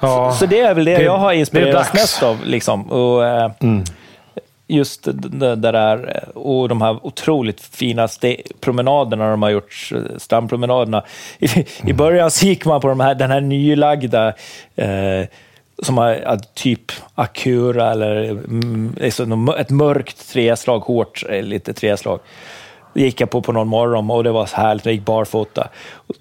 [0.00, 0.32] ja.
[0.32, 2.38] Så, så, det är väl det, det jag har inspirerats mest av.
[2.44, 2.90] Liksom.
[2.90, 3.84] Och, eh, mm
[4.70, 8.08] just det, där och de här otroligt fina
[8.60, 11.04] promenaderna de har gjort, strandpromenaderna.
[11.38, 11.66] I, mm.
[11.86, 14.34] i början så gick man på de här, den här nylagda
[14.76, 15.26] eh,
[15.82, 18.96] som har typ Akura eller mm,
[19.58, 22.18] ett mörkt träslag, hårt eh, lite träslag.
[22.18, 22.24] Det
[22.94, 24.84] gick jag på på någon morgon och det var så härligt.
[24.84, 25.68] Jag gick barfota.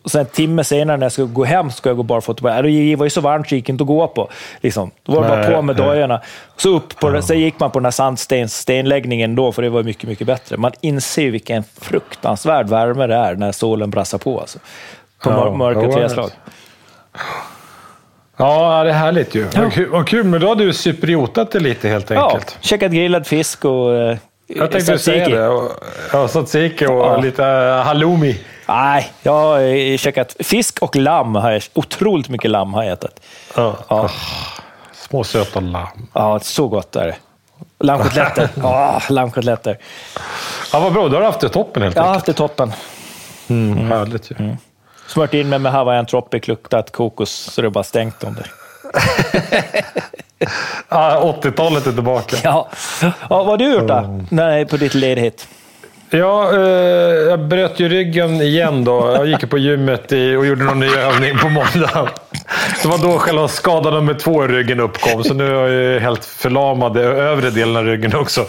[0.03, 2.61] Och sen en timme senare när jag skulle gå hem ska jag gå barfota.
[2.61, 4.29] Det var ju så varmt så gick inte att gå på.
[4.61, 4.91] Liksom.
[5.03, 6.21] Då var det bara på med dojorna.
[6.57, 9.69] Så upp på det, sen gick man på den här sandstens, stenläggningen då, för det
[9.69, 10.57] var mycket, mycket bättre.
[10.57, 14.39] Man inser vilken fruktansvärd värme det är när solen brassar på.
[14.39, 14.59] Alltså.
[15.23, 16.29] På ja, mörka träslag.
[18.37, 19.47] Ja, det är härligt ju.
[19.53, 19.71] Ja.
[19.89, 22.55] Vad kul, men då har du superiotat det lite helt enkelt.
[22.55, 24.17] Ja, käkat grillad fisk och eh,
[24.55, 25.69] jag tänkte säga det.
[26.13, 27.17] Ja, tzatziki och ja.
[27.17, 27.43] lite
[27.85, 28.39] halloumi.
[28.67, 31.35] Nej, jag har käkat fisk och lamm.
[31.35, 33.19] Har jag, otroligt mycket lamm har jag ätit.
[33.55, 33.75] Ja.
[33.87, 34.01] ja.
[34.01, 34.11] Oh,
[34.93, 36.07] små söta lamm.
[36.13, 37.15] Ja, så gott är det.
[37.79, 38.49] Lammkotletter.
[38.63, 39.77] oh, lammkotletter.
[40.73, 41.09] Ja, vad bra.
[41.09, 41.95] Du har haft det toppen helt enkelt.
[41.95, 42.73] Jag har haft det toppen.
[43.47, 43.91] Mm, mm.
[43.91, 44.35] Härligt ju.
[44.39, 44.57] Mm.
[45.07, 48.45] Smört in mig med Hawaiian Tropic, luktat kokos så det bara stängt om det.
[50.89, 52.37] ja, 80-talet är tillbaka.
[52.43, 52.69] Ja.
[53.01, 53.93] ja, vad har du gjort då?
[53.93, 54.27] Mm.
[54.29, 55.47] Nej, på ditt ledighet?
[56.11, 56.59] Ja, eh,
[57.29, 59.11] jag bröt ju ryggen igen då.
[59.15, 62.09] Jag gick på gymmet i, och gjorde någon ny övning på måndag.
[62.81, 66.25] Det var då själva skada nummer två i ryggen uppkom, så nu är jag helt
[66.25, 68.45] förlamad i övre delen av ryggen också.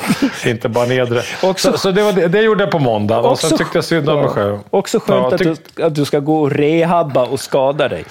[0.47, 1.23] Inte bara nedre.
[1.43, 3.85] Också, så, så det, var det, det gjorde jag på måndag och sen tyckte jag
[3.85, 4.59] synd om mig själv.
[4.71, 8.05] Också skönt ja, att, du, att du ska gå och rehabba och skada dig.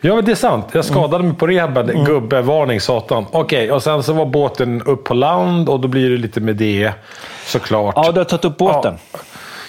[0.00, 0.66] Ja, det är sant.
[0.72, 1.90] Jag skadade mig på rehaben.
[1.90, 2.04] Mm.
[2.04, 3.26] Gubbe, varning satan.
[3.30, 6.40] Okej, okay, och sen så var båten upp på land och då blir det lite
[6.40, 6.92] med det
[7.46, 7.94] såklart.
[7.96, 8.94] Ja, du har tagit upp båten.
[9.12, 9.18] Ja.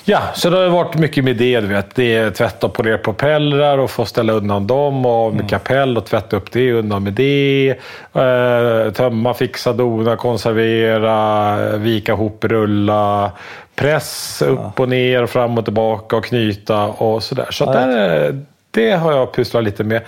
[0.10, 1.60] Ja, så det har varit mycket med det.
[1.62, 1.96] Du vet.
[1.96, 5.48] Det är tvätta och polera propellrar och få ställa undan dem och med mm.
[5.48, 7.76] kapell och tvätta upp det undan med det.
[8.14, 13.32] Eh, tömma, fixa, dona, konservera, vika ihop, rulla.
[13.76, 17.48] Press upp och ner och fram och tillbaka och knyta och sådär.
[17.52, 18.42] Så ja, där,
[18.78, 20.02] det har jag pysslat lite med.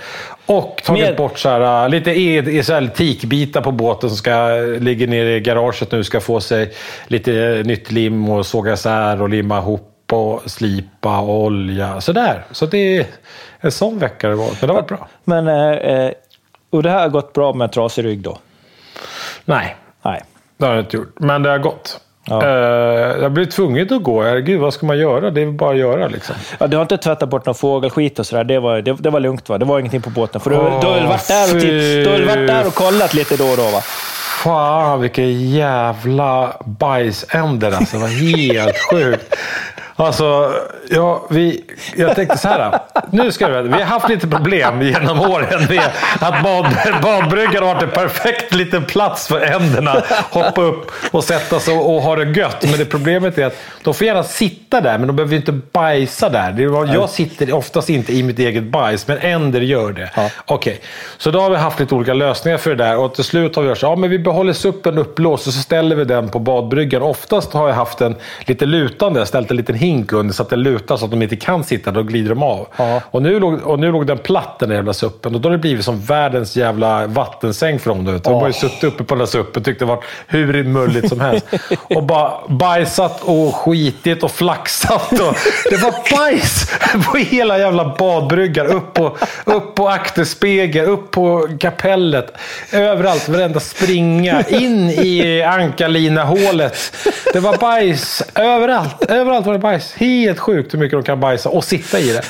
[0.46, 1.16] Och tagit med...
[1.16, 5.40] bort så här, äh, lite e här, tikbitar på båten som ska ligga nere i
[5.40, 6.04] garaget nu.
[6.04, 6.74] Ska få sig
[7.08, 12.02] lite nytt lim och såga isär och limma ihop och slipa och olja.
[12.02, 12.46] Sådär.
[12.52, 13.06] Så det är
[13.60, 14.46] en sån vecka det var.
[14.46, 15.08] Men det har varit bra.
[15.24, 16.12] Men, eh,
[16.70, 18.38] och det här har gått bra med trasig rygg då?
[19.46, 19.76] Nej.
[20.02, 20.22] Nej.
[20.58, 21.20] Det har det inte gjort.
[21.20, 22.00] Men det har gått.
[22.30, 22.42] Ja.
[22.42, 24.24] Uh, jag blir tvungen att gå.
[24.24, 25.32] Gud, vad ska man göra?
[25.32, 26.08] Det är bara att göra.
[26.08, 26.36] Liksom.
[26.60, 28.44] Ja, du har inte tvättat bort någon fågelskit och sådär?
[28.44, 29.58] Det var, det, det var lugnt va?
[29.58, 30.42] Det var ingenting på båten?
[30.42, 33.14] För du, oh, du, har varit där och titt, du har varit där och kollat
[33.14, 33.82] lite då och då va?
[34.44, 37.98] Fan, vilka jävla bajsänder alltså.
[37.98, 39.36] Det var helt sjukt.
[40.00, 40.54] Alltså,
[40.90, 41.64] ja, vi,
[41.96, 42.80] jag tänkte så här.
[43.12, 46.66] Nu ska vi, vi har haft lite problem genom åren med att bad,
[47.02, 50.04] badbryggan har varit en perfekt liten plats för änderna.
[50.32, 52.64] Hoppa upp och sätta sig och, och ha det gött.
[52.64, 56.30] Men det problemet är att de får gärna sitta där, men de behöver inte bajsa
[56.30, 56.52] där.
[56.52, 60.10] Det var, jag sitter oftast inte i mitt eget bajs, men änder gör det.
[60.16, 60.30] Ja.
[60.46, 60.82] Okej,
[61.18, 63.64] så då har vi haft lite olika lösningar för det där och till slut har
[63.64, 66.40] vi gjort så ja, men vi behåller suppen upplåst och så ställer vi den på
[66.40, 67.02] badbryggan.
[67.02, 70.64] Oftast har jag haft den lite lutande, ställt en liten hink under så att den
[70.64, 72.68] lutar så att de inte kan sitta, då glider de av.
[72.78, 73.02] Ja.
[73.06, 75.52] Och, nu låg, och nu låg den platt den där jävla suppen och då har
[75.52, 78.20] det blivit som världens jävla vattensäng för dem.
[78.24, 81.10] De har ju suttit uppe på den där suppen och tyckte det var hur mulligt
[81.10, 81.46] som helst.
[81.96, 85.12] och bara bajsat och skitit och flaxat.
[85.12, 85.36] Och
[85.70, 86.72] det var bajs
[87.06, 88.68] på hela jävla badbryggan.
[88.68, 92.34] Upp på, upp på akterspegeln, upp på kapellet.
[92.72, 94.44] Överallt, varenda springa.
[94.50, 96.78] In i ankarlinahålet.
[97.34, 99.06] Det var bajs överallt.
[99.10, 99.79] Överallt var det bajs.
[99.96, 102.22] Helt sjukt hur mycket de kan bajsa och sitta i det.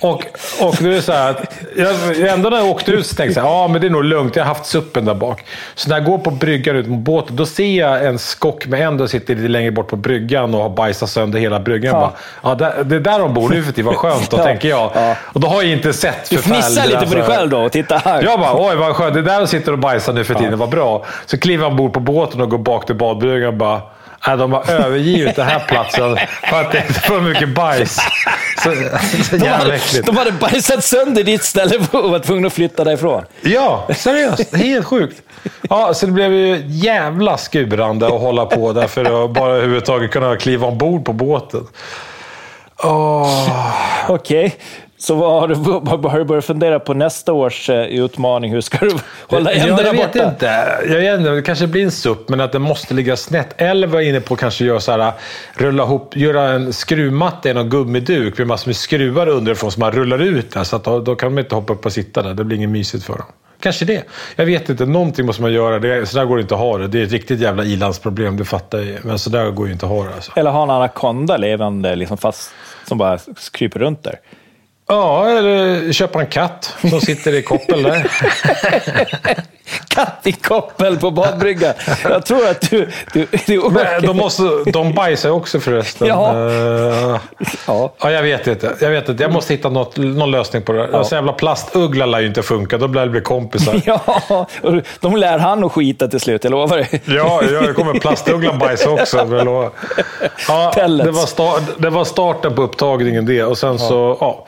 [0.00, 0.24] Och,
[0.60, 3.46] och det är så här att jag, ändå när jag åkte ut så tänkte jag
[3.48, 4.36] ja men det är nog lugnt.
[4.36, 5.44] Jag har haft suppen där bak.
[5.74, 8.80] Så när jag går på bryggan ut mot båten, då ser jag en skock med
[8.86, 11.94] en som sitter lite längre bort på bryggan och har bajsat sönder hela bryggan.
[11.94, 12.12] Ja.
[12.42, 13.86] Bara, ja, det är där de bor nu för tiden.
[13.86, 14.44] Vad skönt, då Ja.
[14.44, 14.90] tänker jag.
[14.94, 15.16] Ja.
[15.22, 17.24] Och då har jag inte sett Du fnissar lite på dig så här.
[17.38, 18.22] själv då och titta här.
[18.22, 19.14] Jag bara, oj vad skönt.
[19.14, 20.58] Det är där de sitter och bajsar nu för tiden.
[20.58, 21.04] Vad bra.
[21.26, 23.80] Så kliver han ombord på båten och går bak till badbryggan och bara,
[24.26, 26.18] nej, de har övergivit den här platsen
[26.50, 27.98] för att det är för mycket bajs.
[28.62, 28.74] Så,
[29.24, 30.06] så de, hade, äckligt.
[30.06, 33.24] de hade bajsat sönder ditt ställe och var tvungna att flytta därifrån.
[33.42, 34.54] Ja, seriöst.
[34.56, 35.22] Helt sjukt.
[35.62, 40.10] Ja, så det blev ju jävla skurande att hålla på där för att bara överhuvudtaget
[40.10, 41.66] kunna kliva ombord på båten.
[42.82, 43.70] Åh.
[44.08, 44.56] Okej,
[45.00, 45.54] så vad har, du,
[46.08, 48.52] har du börjat fundera på nästa års eh, utmaning?
[48.52, 48.90] Hur ska du
[49.28, 50.28] hålla Ja, ändarna jag vet borta?
[50.28, 50.46] inte.
[50.88, 51.30] Jag vet inte.
[51.30, 53.54] Det kanske blir en supp, men att den måste ligga snett.
[53.56, 55.12] Eller var inne på att kanske göra så här,
[55.54, 59.92] rulla ihop, göra en skruvmatta i någon gummiduk med massor med skruvar underifrån som man
[59.92, 60.64] rullar ut där.
[60.64, 62.34] Så att då, då kan de inte hoppa upp och sitta där.
[62.34, 63.26] Det blir inget mysigt för dem.
[63.60, 64.04] Kanske det.
[64.36, 64.86] Jag vet inte.
[64.86, 65.78] Någonting måste man göra.
[65.78, 66.88] Det, så där går det inte att ha det.
[66.88, 69.04] Det är ett riktigt jävla ilandsproblem, det fattar jag.
[69.04, 70.14] Men så där går ju inte att ha det.
[70.14, 70.32] Alltså.
[70.36, 72.50] Eller ha en anakonda levande liksom fast,
[72.88, 73.18] som bara
[73.52, 74.14] kryper runt där.
[74.90, 78.10] Ja, eller köpa en katt som sitter i koppel där.
[79.88, 81.74] Katt i koppel på badbryggan.
[82.02, 82.90] Jag tror att du...
[83.12, 86.08] du, du Men de, måste, de bajsar också förresten.
[86.08, 86.48] Ja.
[86.50, 87.20] Eh,
[87.66, 87.92] ja.
[87.98, 88.76] Ja, jag vet inte.
[88.80, 89.22] Jag vet inte.
[89.22, 90.88] Jag måste hitta något, någon lösning på det.
[90.92, 91.04] Ja.
[91.04, 92.78] Så jävla plastuggla lär ju inte funka.
[92.78, 93.82] Då blir det bli kompisar.
[93.86, 94.46] ja,
[95.00, 97.02] de lär han att skita till slut, jag lovar dig.
[97.04, 99.16] Ja, jag kommer plastugglan bajsa också.
[100.48, 103.44] Ja, det, var start, det var starten på upptagningen det.
[103.44, 104.46] Och sen så, ja.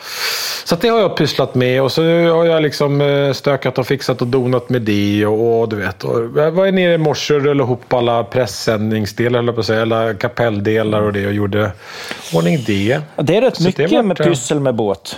[0.65, 4.21] Så det har jag pysslat med och så har jag liksom eh, stökat och fixat
[4.21, 5.12] och donat med det.
[5.27, 6.05] Och, och du vet.
[6.05, 9.67] Och jag var nere i morse och rullade ihop alla pressändningsdelar, höll jag på att
[9.67, 9.83] säga.
[9.83, 11.73] Alla kapelldelar och det och gjorde
[12.35, 13.01] ordning det.
[13.17, 15.17] Det är rätt Så mycket vart, med eh, pyssel med båt.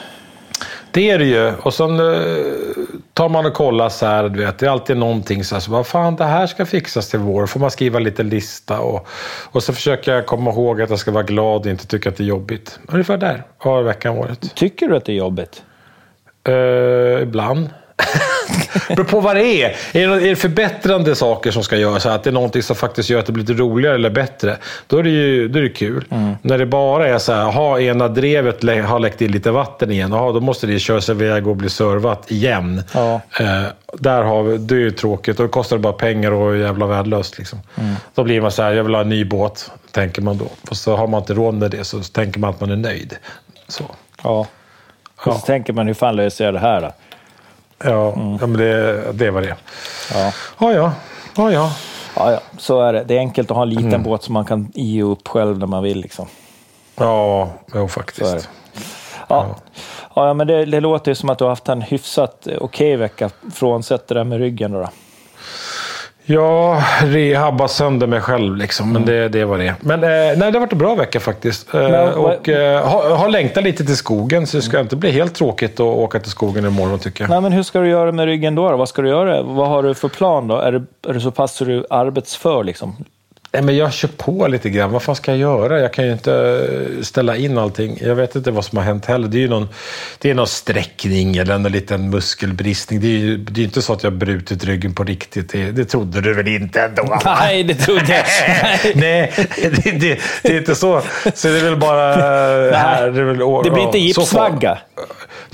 [0.90, 1.52] Det är det ju.
[1.62, 2.20] Och sen eh,
[3.12, 4.58] tar man och kollar så här, du vet.
[4.58, 7.46] Det är alltid någonting så här, så vad fan det här ska fixas till vår.
[7.46, 9.06] får man skriva lite lista och,
[9.52, 12.16] och så försöker jag komma ihåg att jag ska vara glad och inte tycka att
[12.16, 12.78] det är jobbigt.
[12.88, 14.54] Ungefär där har veckan varit.
[14.54, 15.62] Tycker du att det är jobbigt?
[16.48, 17.68] Uh, ibland.
[18.88, 19.68] Beror på vad det är.
[19.92, 22.06] Är det, är det förbättrande saker som ska göras?
[22.06, 24.56] Att det är någonting som faktiskt gör att det blir lite roligare eller bättre.
[24.86, 26.04] Då är det ju då är det kul.
[26.42, 29.90] När det bara är så här, ha ena drevet lä- har läckt in lite vatten
[29.90, 30.12] igen.
[30.12, 32.82] Aha, då måste det köras iväg och bli servat igen.
[32.94, 33.20] Ja.
[33.40, 35.36] Eh, där har vi, det är ju tråkigt.
[35.36, 37.38] Då kostar det bara pengar och är jävla värdelöst.
[37.38, 37.58] Liksom.
[38.14, 40.46] Då blir man så här, jag vill ha en ny båt, tänker man då.
[40.70, 43.16] Och så har man inte råd med det så tänker man att man är nöjd.
[43.68, 43.84] Så.
[44.22, 44.30] Ja.
[45.16, 45.32] Och Ja.
[45.32, 46.92] så tänker man, hur fan löser jag det här då?
[47.78, 49.56] Ja, ja men det, det var det.
[50.12, 50.32] Ja.
[50.58, 50.92] Ja, ja.
[51.36, 51.72] ja, ja.
[52.16, 53.04] Ja, ja, så är det.
[53.04, 55.66] Det är enkelt att ha en liten båt som man kan ge upp själv när
[55.66, 56.00] man vill.
[56.00, 56.26] Liksom.
[56.96, 58.48] Ja, jo, faktiskt.
[59.28, 59.56] Ja.
[60.14, 62.96] Ja, ja, men det, det låter ju som att du har haft en hyfsat okej
[62.96, 64.72] vecka, frånsett det där med ryggen.
[64.72, 64.88] Då, då.
[66.26, 68.92] Jag rehabbar sönder mig själv, liksom.
[68.92, 69.74] men det, det var det.
[69.80, 71.74] Men eh, nej, det har varit en bra vecka faktiskt.
[71.74, 75.10] Eh, Men och eh, har, har längtat lite till skogen, så det ska inte bli
[75.10, 77.30] helt tråkigt att åka till skogen imorgon tycker jag.
[77.30, 78.76] Nej, men hur ska du göra med ryggen då?
[78.76, 79.42] Vad ska du göra?
[79.42, 80.56] Vad har du för plan då?
[80.56, 82.96] Är du, är du så pass är du arbetsför liksom?
[83.54, 84.90] Nej, men jag kör på lite grann.
[84.90, 85.80] Vad fan ska jag göra?
[85.80, 87.98] Jag kan ju inte eh, ställa in allting.
[88.00, 89.28] Jag vet inte vad som har hänt heller.
[89.28, 89.68] Det är ju någon,
[90.18, 93.00] det är någon sträckning eller en liten muskelbristning.
[93.00, 95.52] Det är ju det är inte så att jag har brutit ryggen på riktigt.
[95.52, 97.02] Det, det trodde du väl inte ändå?
[97.02, 97.20] va?
[97.24, 98.24] Nej, det trodde jag
[98.94, 101.02] Nej, det, det, det är inte så.
[101.34, 102.14] Så det är väl bara...
[102.76, 104.78] här, det, väl, Det blir inte ja, gipsvagga?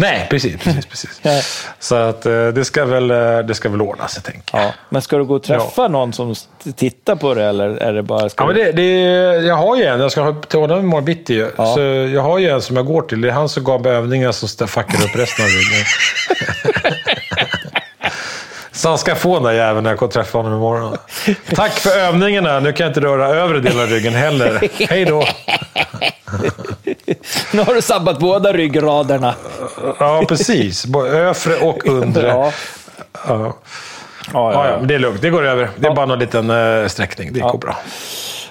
[0.00, 0.56] Nej, precis.
[0.56, 1.20] precis, precis.
[1.22, 1.40] Ja.
[1.78, 4.66] Så att, eh, det, ska väl, eh, det ska väl ordna sig, tänker jag.
[4.66, 4.72] Ja.
[4.88, 6.34] Men ska du gå och träffa någon som
[6.76, 8.29] tittar på det eller det bara...
[8.29, 8.83] Ska Ja, men det, det,
[9.46, 11.46] jag har ju en, jag ska till honom imorgon bitti.
[11.57, 11.74] Ja.
[11.74, 11.81] Så
[12.14, 13.20] jag har ju en som jag går till.
[13.20, 15.85] Det är han som gav mig övningar som fuckar upp resten av ryggen.
[18.72, 20.96] Så han ska få den där jäveln när jag och träffar honom imorgon.
[21.55, 22.61] Tack för övningarna.
[22.61, 24.68] Nu kan jag inte röra övre delen av ryggen heller.
[24.88, 25.24] Hej då.
[27.53, 29.35] Nu har du sabbat båda ryggraderna.
[29.98, 30.87] Ja, precis.
[30.87, 32.26] Både övre och undre.
[32.29, 32.53] Ja.
[33.29, 33.57] Ja.
[34.33, 35.22] Ja, Ja, ja, det är lugnt.
[35.22, 35.68] Det går över.
[35.76, 37.33] Det är bara någon liten uh, sträckning.
[37.33, 37.76] Det går bra.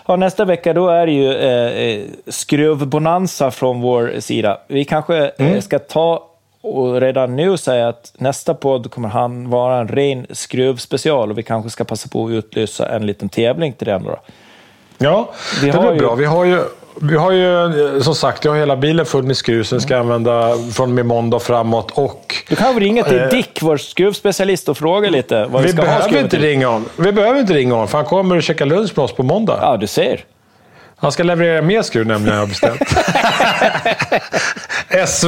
[0.07, 4.57] Ja, nästa vecka då är det ju eh, eh, skruvbonanza från vår sida.
[4.67, 5.53] Vi kanske Mm.
[5.53, 6.25] eh, ska ta
[6.61, 11.43] och redan nu säga att nästa podd kommer han vara en ren skruvspecial och vi
[11.43, 14.03] kanske ska passa på att utlysa en liten tävling till den.
[14.03, 14.19] Då.
[14.97, 15.29] Ja,
[15.61, 16.15] Vi det blir ju- bra.
[16.15, 16.61] Vi har ju,
[16.95, 19.81] vi har ju eh, som sagt, jag har hela bilen full med skruv som vi
[19.81, 21.91] ska använda från och med måndag framåt.
[21.91, 23.29] Och Du kan väl ringa till Eh.
[23.29, 26.85] Dick, vår skruvspecialist, och fråga lite vad vi, vi ska behöver, inte ringa honom.
[26.95, 29.59] vi behöver inte ringa honom, för han kommer och käka lunch med oss på måndag.
[29.61, 30.25] Ja, du ser.
[31.01, 32.81] Han ska leverera mer skruv nämligen, har jag beställt.
[35.07, 35.27] SV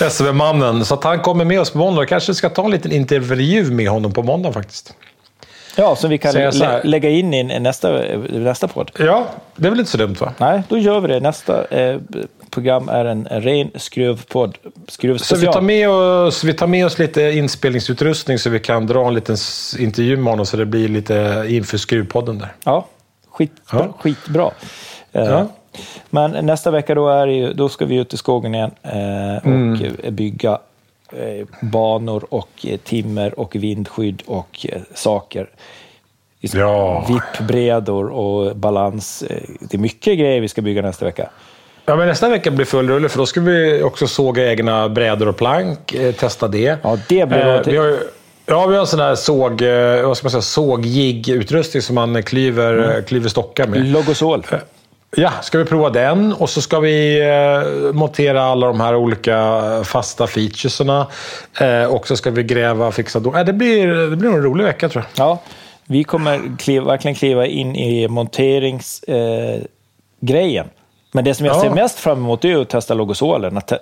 [0.10, 0.84] SV-mannen.
[0.84, 2.06] Så att han kommer med oss på måndag.
[2.06, 4.94] Kanske ska ta en liten intervju med honom på måndag faktiskt.
[5.76, 6.52] Ja, som vi kan här.
[6.52, 7.90] lä- lägga in i nästa,
[8.30, 8.90] nästa podd.
[8.98, 10.32] Ja, det är väl inte så dumt va?
[10.38, 11.20] Nej, då gör vi det.
[11.20, 11.98] Nästa eh,
[12.50, 14.58] program är en, en ren skruvpodd.
[14.62, 15.52] Så vi Skruvspecial.
[15.54, 19.36] tar, med oss, vi tar med oss lite inspelningsutrustning så vi kan dra en liten
[19.78, 22.48] intervju med honom så det blir lite inför Skruvpodden där.
[22.64, 22.86] Ja,
[23.30, 23.78] skitbra.
[23.80, 23.92] Ja.
[24.00, 24.50] skitbra.
[25.12, 25.46] Eh, Ja.
[26.10, 29.46] Men nästa vecka då, är ju, då ska vi ut i skogen igen eh, och
[29.46, 29.78] Mm.
[30.10, 30.58] bygga
[31.60, 35.48] banor och eh, timmer och vindskydd och eh, saker.
[36.40, 37.06] Ja.
[37.08, 39.22] Vippbredor och balans.
[39.22, 41.30] Eh, Det är mycket grejer vi ska bygga nästa vecka.
[41.86, 45.28] Ja, men nästa vecka blir full rulle för då ska vi också såga egna brädor
[45.28, 45.94] och plank.
[45.94, 46.78] Eh, testa det.
[46.82, 47.96] Ja, det blir eh, vi har,
[48.46, 52.22] Ja, vi har en sån här såg, eh, vad ska man säga, sågjigg-utrustning som man
[52.22, 53.04] klyver, Mm.
[53.04, 53.86] klyver stockar med.
[53.86, 54.46] Logosol.
[55.16, 59.62] Ja, ska vi prova den och så ska vi eh, montera alla de här olika
[59.84, 61.06] fasta featuresarna.
[61.60, 63.20] Eh, och så ska vi gräva och fixa.
[63.20, 63.36] Då.
[63.36, 65.26] Eh, det, blir, det blir en rolig vecka tror jag.
[65.26, 65.38] Ja,
[65.86, 69.66] vi kommer kliva, verkligen kliva in i monteringsgrejen.
[70.20, 70.66] Grejen.
[71.12, 71.60] Men det som jag Ja.
[71.60, 73.72] ser mest fram emot är att testa logosolen, att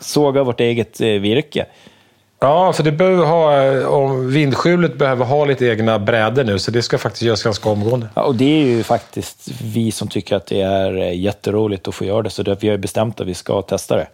[0.00, 1.66] såga vårt eget eh, virke.
[2.44, 6.70] Ja, för det behöver ha, eh, om vindskjulet behöver ha lite egna brädor nu, så
[6.70, 8.06] det ska faktiskt göras ganska omgående.
[8.14, 11.94] Ja, och det är ju faktiskt vi som tycker att det är eh, jätteroligt att
[11.94, 14.06] få göra det, så det, vi har bestämt att vi ska testa det.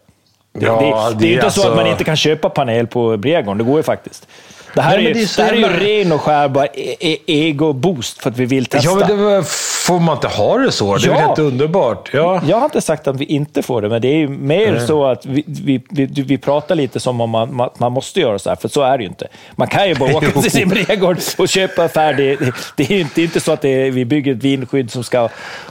[0.52, 2.16] Det, Ja, det, det är det ju är inte så att alltså- man inte kan
[2.16, 4.26] köpa panel på Bregården, det går ju faktiskt.
[4.74, 5.64] Det här Nej, är ju, det det här är ju
[6.02, 8.90] ren och skär bara e- e- ego-boost för att vi vill testa.
[8.90, 9.42] Ja, men det var,
[9.86, 10.96] får man inte ha det så?
[10.96, 11.12] Det är Ja.
[11.14, 12.10] väl helt underbart?
[12.12, 12.40] Ja.
[12.48, 15.04] Jag har inte sagt att vi inte får det, men det är ju mer så
[15.06, 18.48] att vi, vi, vi, vi pratar lite som om man, man, man måste göra så
[18.48, 19.26] här, för så är det ju inte.
[19.56, 22.38] Man kan ju bara åka till sin brädgård och köpa färdig...
[22.76, 25.28] Det är ju inte, inte så att är, vi bygger ett vindskydd som ska...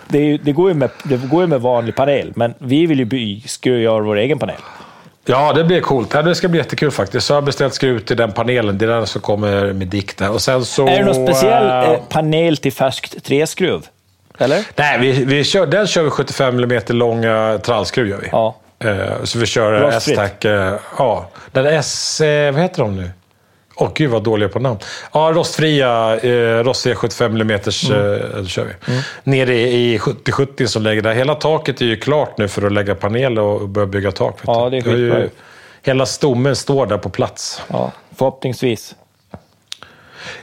[0.08, 3.00] Det, är, det, går ju med, det går ju med vanlig panel, men vi vill
[3.00, 4.56] ju by, ska göra vår egen panel.
[5.26, 6.12] Ja, det blir coolt.
[6.12, 7.28] Det ska bli jättekul faktiskt.
[7.28, 8.78] Så jag har beställt skruv till den panelen.
[8.78, 10.32] Det är den som kommer med dikt där.
[10.32, 10.88] Och sen så...
[10.88, 13.88] Är det någon speciell eh, eh, panel till färskt träskruv?
[14.38, 14.66] Eller?
[14.76, 18.28] Nej, vi, vi kör, den kör vi 75 mm långa trallskruv gör vi.
[18.32, 18.56] Ja.
[18.80, 19.90] Eh, så vi kör.
[19.90, 20.46] S-tack.
[20.98, 22.22] Ja, den S...
[22.54, 23.10] Vad heter de nu?
[23.80, 24.80] Åh gud vad dåliga på namn.
[25.14, 28.94] Ja, rostfria, eh, rostfria 75 mm eh, kör vi.
[28.94, 29.02] Mm.
[29.24, 31.14] Nere i, i 70-70 som lägger där.
[31.14, 34.40] Hela taket är ju klart nu för att lägga panel och börja bygga tak.
[34.48, 35.24] Ja, det är skitbra.
[35.84, 37.62] Hela stommen står där på plats.
[37.68, 38.96] Ja, förhoppningsvis.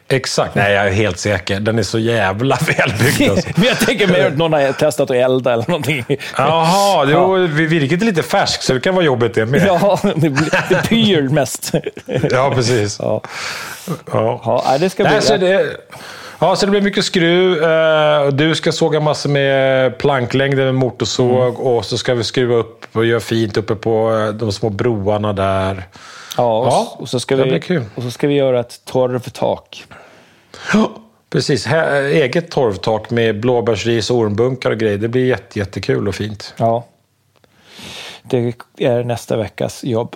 [0.09, 0.55] Exakt.
[0.55, 1.61] Nej, jag är helt säker.
[1.61, 3.49] Den är så jävla välbyggd alltså.
[3.57, 6.05] Men jag tänker mer att någon har testat att elda eller någonting.
[6.37, 7.05] Jaha,
[7.47, 9.67] vi virket är lite färskt så det kan vara jobbigt det med.
[9.67, 10.29] Ja, det,
[10.69, 11.73] det pyr mest.
[12.31, 12.97] Ja, precis.
[12.99, 13.21] Ja,
[14.13, 14.41] Ja.
[14.45, 15.13] ja det ska bli...
[15.13, 15.77] Nej, så det,
[16.39, 17.63] ja, så det blir mycket skruv.
[17.65, 21.57] Eh, Du ska såga massor med planklängder med motorsåg Mm.
[21.67, 25.33] och så ska vi skruva upp och göra fint uppe på eh, de små broarna
[25.33, 25.89] där.
[26.37, 27.85] ja, och, Ja, och, så ska det vi, blir kul.
[27.95, 29.85] och så ska vi göra ett torvtak.
[31.31, 34.99] Precis, här, eh, eget torvtak med blåbärsris, och ormbunkar och grejer.
[34.99, 36.55] Det blir jätte, jättekul och fint.
[36.57, 36.85] Ja.
[38.23, 40.15] Det är nästa veckas jobb.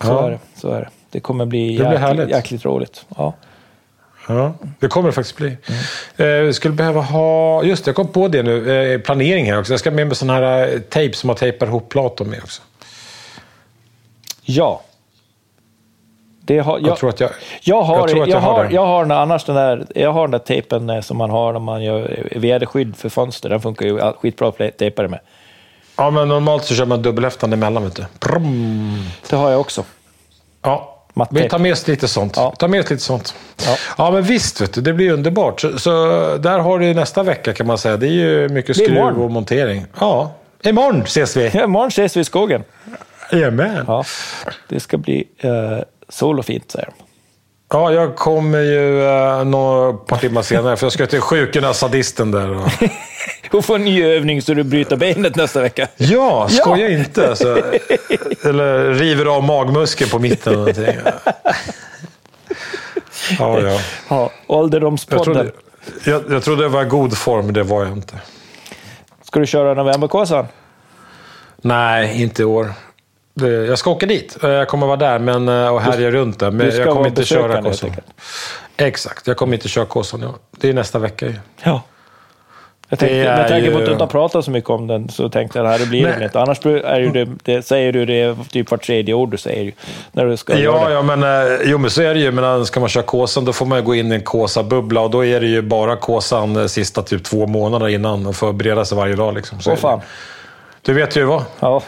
[0.00, 0.26] Så, Ja.
[0.26, 0.88] är, det, så är det.
[1.10, 3.04] Det kommer bli, blir jäkligt, jäkligt roligt.
[3.16, 3.32] Ja.
[4.28, 5.56] Ja, det kommer det faktiskt bli.
[6.16, 6.46] Mm.
[6.46, 7.62] Eh, skulle behöva ha...
[7.62, 8.92] Just det, jag kom på det nu.
[8.94, 9.72] Eh, planering här också.
[9.72, 12.62] Jag ska med mig sån här eh, tejp som man tejpar ihop platon med också.
[14.44, 14.82] ja.
[16.40, 17.30] Det har, Jag, jag, tror att jag...
[17.62, 19.86] jag har, jag tror att jag jag har har, jag har den annars den där,
[19.94, 23.48] jag har den där tejpen eh, som man har när man gör väderskydd för fönster.
[23.48, 25.20] Den funkar ju skitbra att tejpa det med.
[25.96, 28.04] Ja, men normalt så kör man dubbelhäftande emellan, vet du.
[28.20, 29.04] Brum.
[29.30, 29.84] Det har jag också.
[30.62, 31.34] Ja, Matte.
[31.34, 32.36] vi tar med oss lite sånt.
[32.36, 32.54] Ja.
[32.58, 33.34] Ta med oss lite sånt.
[33.66, 33.76] Ja.
[33.98, 35.60] Ja, men visst, vet du, det blir underbart.
[35.60, 35.90] Så, så
[36.36, 37.96] där har du nästa vecka kan man säga.
[37.96, 39.86] Det är ju mycket skruv och montering.
[40.00, 41.50] Ja, imorgon ses vi.
[41.54, 42.64] Ja, imorgon ses vi i skogen.
[43.32, 43.84] Jajamän.
[43.86, 44.04] Ja,
[44.68, 45.50] det ska bli eh,
[46.08, 47.06] sol och fint, säger de.
[47.72, 52.50] Ja, jag kommer ju uh, några par timmar senare, för jag ska till sjukgymnast-sadisten där.
[52.50, 52.68] Och...
[53.56, 55.88] Och få en ny övning så du bryter benet nästa vecka.
[55.96, 57.28] Ja, skoja inte.
[57.28, 57.62] Alltså.
[58.44, 60.52] Eller river av magmuskeln på mitten.
[60.52, 60.96] eller någonting.
[63.38, 63.68] Ja, ja.
[63.70, 65.24] Ja, Jag ålderdomspodden.
[65.24, 65.50] trodde,
[66.04, 68.14] jag, jag trodde jag var i god form, men det var jag inte.
[69.22, 70.46] Ska du köra novemberkåsan?
[71.56, 72.72] Nej, inte i år.
[73.68, 74.36] Jag ska åka dit.
[74.42, 76.50] Eh, Jag kommer vara där men, eh, och härja runt där.
[76.50, 77.90] Men jag kommer inte köra Kåsan.
[78.76, 80.20] Exakt, jag kommer inte köra Kåsan.
[80.22, 80.34] Ja.
[80.50, 81.34] Det är nästa vecka ju.
[81.62, 81.82] Ja.
[82.88, 85.08] Jag tänkte, är med tanke på att du inte har pratat så mycket om den
[85.08, 86.40] så tänkte jag att det blir det inte.
[86.40, 89.72] Annars är det, det, säger du det typ var tredje ord du säger
[90.12, 90.92] när du ska Ja, det.
[90.94, 92.30] ja men, eh, jo, men så är det ju.
[92.32, 95.24] Men ska man köra Kåsan då får man gå in i en Kåsa-bubbla och då
[95.24, 99.16] är det ju bara Kåsan de sista typ två månader innan och förbereda sig varje
[99.16, 99.34] dag.
[99.34, 99.60] Liksom.
[99.60, 99.76] Så det.
[99.76, 100.00] fan.
[100.82, 101.42] Du vet ju vad.
[101.60, 101.82] Ja.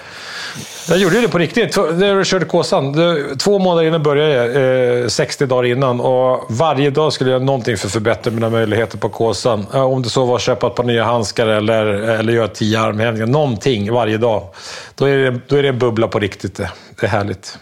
[0.88, 1.77] Jag gjorde ju det på riktigt.
[1.77, 2.96] När jag körde Kåsan.
[3.38, 5.03] Två månader innan började jag.
[5.03, 6.01] Eh, 60 dagar innan.
[6.01, 9.66] Och varje dag skulle jag göra någonting för att förbättra mina möjligheter på Kåsan.
[9.74, 12.81] Eh, om det så var att köpa ett par nya handskar eller, eller göra tio
[12.81, 13.27] armhävningar.
[13.27, 14.42] Någonting varje dag.
[14.94, 16.57] Då är, det, då är det en bubbla på riktigt.
[16.57, 16.70] Det,
[17.01, 17.59] det är härligt.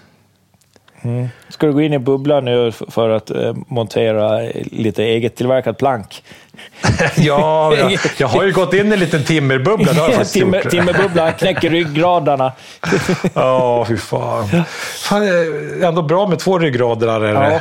[1.02, 1.28] Mm.
[1.48, 6.22] Ska du gå in i bubblan nu för att eh, montera lite eget tillverkat plank?
[7.16, 9.92] Ja, jag, jag har ju gått in i en liten timmerbubbla.
[9.92, 10.70] Det har jag Timmer, gjort.
[10.70, 12.52] timmerbubblan knäcker ryggradarna.
[13.34, 14.64] Ja, fy fan.
[14.98, 15.22] fan.
[15.82, 17.08] Ändå bra med två ryggrader.
[17.08, 17.52] Är det.
[17.52, 17.60] Ja.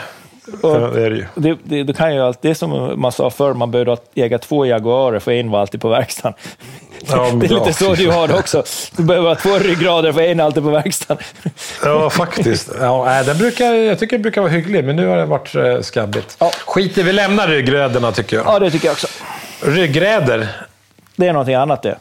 [0.63, 1.25] Ja, det är det ju.
[1.35, 4.37] det, det, du kan ju allt, det är som man sa förr, man behövde äga
[4.37, 6.33] två Jaguarer för en var alltid på verkstaden.
[7.11, 8.63] Ja, det är ja, lite så du har det också.
[8.97, 11.23] Du behöver ha två ryggrader för en är alltid på verkstaden.
[11.83, 12.71] Ja, faktiskt.
[12.79, 15.81] Ja, den brukar, jag tycker den brukar vara hygglig, men nu har det varit eh,
[15.81, 16.35] skabbigt.
[16.39, 16.51] Ja.
[16.65, 18.45] Skit i, vi lämnar ryggräderna tycker jag.
[18.45, 19.07] Ja, det tycker jag också.
[19.61, 20.47] Ryggräder.
[21.15, 21.97] Det är någonting annat det.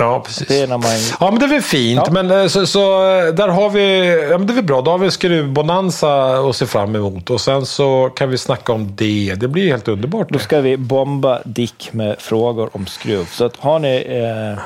[0.00, 0.48] Ja, precis.
[0.48, 0.90] Det är när man...
[1.20, 2.02] Ja, men det är väl fint.
[2.06, 2.12] Ja.
[2.12, 4.06] Men eh, så, så eh, där har vi...
[4.30, 4.80] Ja, men det är väl bra.
[4.80, 7.30] Då har vi skruvbonanza att se fram emot.
[7.30, 9.34] Och sen så kan vi snacka om det.
[9.34, 10.28] Det blir helt underbart.
[10.28, 13.24] Då ska vi bomba Dick med frågor om skruv.
[13.24, 13.96] Så att har ni...
[13.96, 14.62] Eh,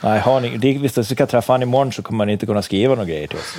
[0.00, 0.56] nej, har ni...
[0.56, 3.26] Dick, visst, vi ska träffa honom imorgon så kommer han inte kunna skriva några grejer
[3.26, 3.56] till oss.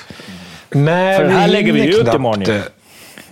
[0.70, 2.62] Nej, För det här lägger vi ut imorgon ju.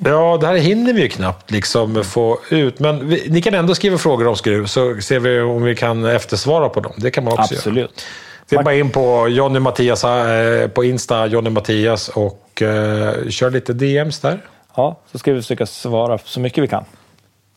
[0.05, 2.79] Ja, det här hinner vi ju knappt liksom få ut.
[2.79, 6.05] Men vi, ni kan ändå skriva frågor om skruv, så ser vi om vi kan
[6.05, 6.93] eftersvara på dem.
[6.97, 7.59] Det kan man också göra.
[7.59, 8.05] Absolut.
[8.49, 13.49] Det är bara in på Johnny Mattias eh, på Insta, Johnny Mattias, och eh, kör
[13.49, 14.45] lite DMs där.
[14.75, 16.85] Ja, så ska vi försöka svara så mycket vi kan.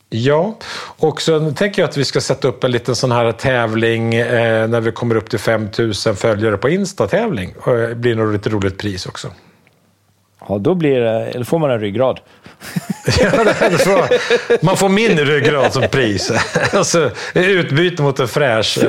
[0.08, 0.58] Ja,
[0.98, 4.68] och sen tänker jag att vi ska sätta upp en liten sån här tävling eh,
[4.68, 7.54] när vi kommer upp till 5000 följare på Insta-tävling.
[7.64, 9.28] Det blir nog ett roligt pris också.
[10.48, 12.20] Ja, då, blir det, då får man en ryggrad.
[14.60, 16.32] Man får min ryggrad som pris.
[16.72, 18.78] Alltså, utbyte mot en fräsch.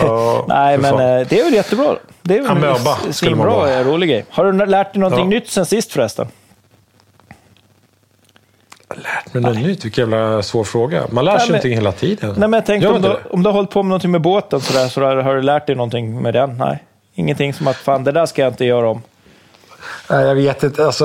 [0.00, 1.00] Ja, Nej, men fan.
[1.20, 1.96] eh, det är väl jättebra.
[2.22, 4.24] Det är väl Amöba en svinbra eh, rolig grej.
[4.30, 5.38] Har du lärt dig någonting Ja.
[5.38, 6.28] nytt sen sist förresten?
[8.94, 9.84] lärt mig något nytt?
[9.84, 11.02] Vilken jävla svår fråga.
[11.10, 12.30] Man lär sig Nej, men- någonting hela tiden.
[12.30, 14.60] Nej, men jag tänkte om du, om du har hållit på med någonting med båten
[14.60, 16.56] sådär, så har du lärt dig någonting med den?
[16.58, 16.84] Nej,
[17.20, 19.02] ingenting som att fan, det där ska jag inte göra om.
[20.08, 20.86] Jag vet inte.
[20.86, 21.04] Alltså,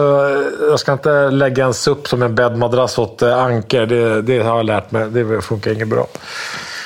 [0.69, 3.85] jag ska inte lägga en supp som en bäddmadrass åt eh, anker.
[3.85, 5.09] Det, det har jag lärt mig.
[5.09, 6.07] Det funkar inget bra.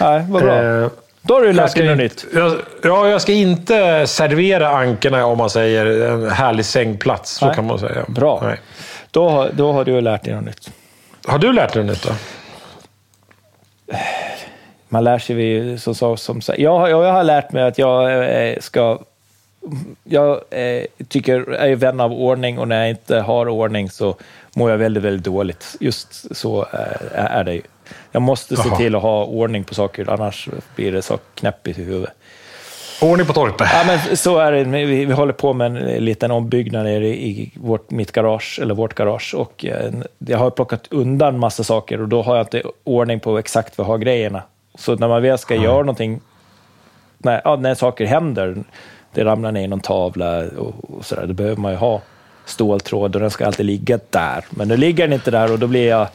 [0.01, 0.63] Nej, vad bra.
[0.63, 0.87] Eh,
[1.21, 2.25] Då har du lärt dig något nytt.
[2.33, 7.31] Jag, ja, jag ska inte servera ankerna om man säger en härlig sängplats.
[7.31, 7.55] Så Nej.
[7.55, 8.05] kan man säga.
[8.07, 8.39] Bra.
[8.43, 8.59] Nej.
[9.11, 10.71] Då, då har du lärt dig något nytt.
[11.25, 12.13] Har du lärt dig något nytt då?
[14.89, 18.55] Man lär sig ju som, som, som jag, jag har lärt mig att jag eh,
[18.59, 18.99] ska...
[20.03, 24.15] Jag eh, tycker, jag är vän av ordning och när jag inte har ordning så
[24.55, 25.75] mår jag väldigt, väldigt dåligt.
[25.79, 27.61] Just så eh, är det ju.
[28.11, 28.77] Jag måste se Jaha.
[28.77, 32.13] till att ha ordning på saker, annars blir det så knäppigt i huvudet.
[33.01, 33.67] Ordning på torpet.
[33.73, 34.63] Ja, men så är det.
[34.63, 38.93] Vi, vi håller på med en liten ombyggnad nere i vårt, mitt garage, eller vårt
[38.93, 39.35] garage.
[39.37, 43.37] Och eh, jag har plockat undan massa saker och då har jag inte ordning på
[43.37, 44.43] exakt var jag har grejerna.
[44.75, 46.21] Så när man väl ska göra någonting,
[47.17, 48.63] när, ja, när saker händer,
[49.13, 52.01] det ramlar ner någon tavla och, och sådär, då behöver man ju ha
[52.45, 54.45] ståltråd och den ska alltid ligga där.
[54.49, 56.07] Men nu ligger den inte där och då blir jag...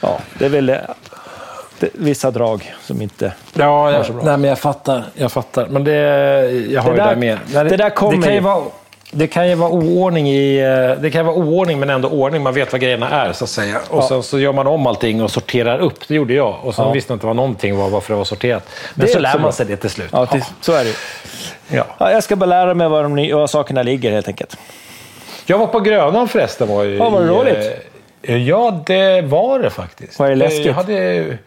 [0.00, 0.76] Ja, det är väl eh,
[1.80, 3.32] det, vissa drag som inte...
[3.54, 4.22] Ja, jag, så bra.
[4.24, 5.04] nej, men jag fattar.
[5.14, 5.66] Jag fattar.
[5.66, 5.92] Men det,
[6.70, 7.38] jag har Det ju där- det med.
[7.54, 8.44] Nej, det där kommer det kan ju ju.
[8.44, 8.64] vara,
[9.14, 10.58] det kan ju vara oordning i...
[10.60, 12.42] eh, Det kan vara oordning men ändå ordning.
[12.42, 13.80] Man vet vad grejerna är så att säga.
[13.90, 14.08] Och Ja.
[14.08, 16.08] sen så gör man om allting och sorterar upp.
[16.08, 16.56] Det gjorde jag.
[16.62, 16.92] Och sen Ja.
[16.92, 18.68] visste inte vad någonting var, varför det var sorterat.
[18.94, 20.08] Men Det så lär man sig det till slut.
[20.12, 20.94] Ja, till, så är det.
[21.76, 21.84] Ja.
[21.98, 24.56] Ja, jag ska bara lära mig var, de, var sakerna ligger helt enkelt.
[25.46, 26.68] Jag var på Grönan förresten.
[26.68, 27.70] Var ju Ja, var det i, roligt?
[28.22, 30.18] eh, Ja, det var det faktiskt.
[30.18, 30.66] Var det läskigt?
[30.66, 31.38] Jag hade,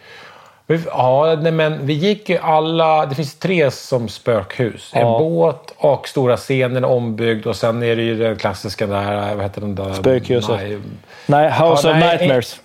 [0.88, 3.06] ja, nej, men vi gick ju alla...
[3.06, 4.92] Det finns tre som spökhus.
[4.94, 5.20] En Ja.
[5.20, 9.36] båt och stora scenen ombyggd och sen är det ju den klassiska där...
[9.36, 9.94] Vad heter den där?
[9.94, 10.60] Spökhuset.
[10.60, 10.78] Nej,
[11.26, 12.60] Nej, House Ja, of nej, Nightmares.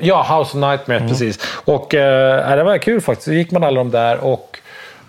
[0.00, 1.08] Ja, House of Nightmares, Mm.
[1.08, 1.38] precis.
[1.64, 3.24] Och eh, det var kul faktiskt.
[3.24, 4.58] Så gick man alla de där och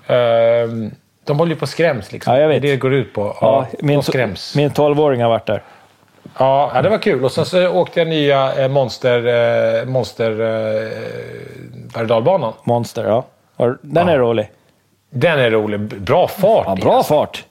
[0.07, 0.91] ehm,
[1.25, 2.11] de håller ju på och skräms.
[2.11, 2.33] Liksom.
[2.33, 2.61] Ja, jag vet.
[2.61, 3.21] Det är det det går ut på.
[3.41, 4.55] Ja, Ja, min, skräms.
[4.55, 5.63] min 12-åring har varit där.
[6.38, 7.25] Ja, ja, det var kul.
[7.25, 9.17] Och sen så åkte jag nya eh, Monster...
[9.79, 12.53] Eh, monster eh, berg.
[12.63, 13.25] Monster, ja.
[13.82, 14.51] Den är rolig.
[15.09, 15.79] Den är rolig.
[15.79, 17.13] Bra fart Ja, bra alltså.
[17.13, 17.45] fart.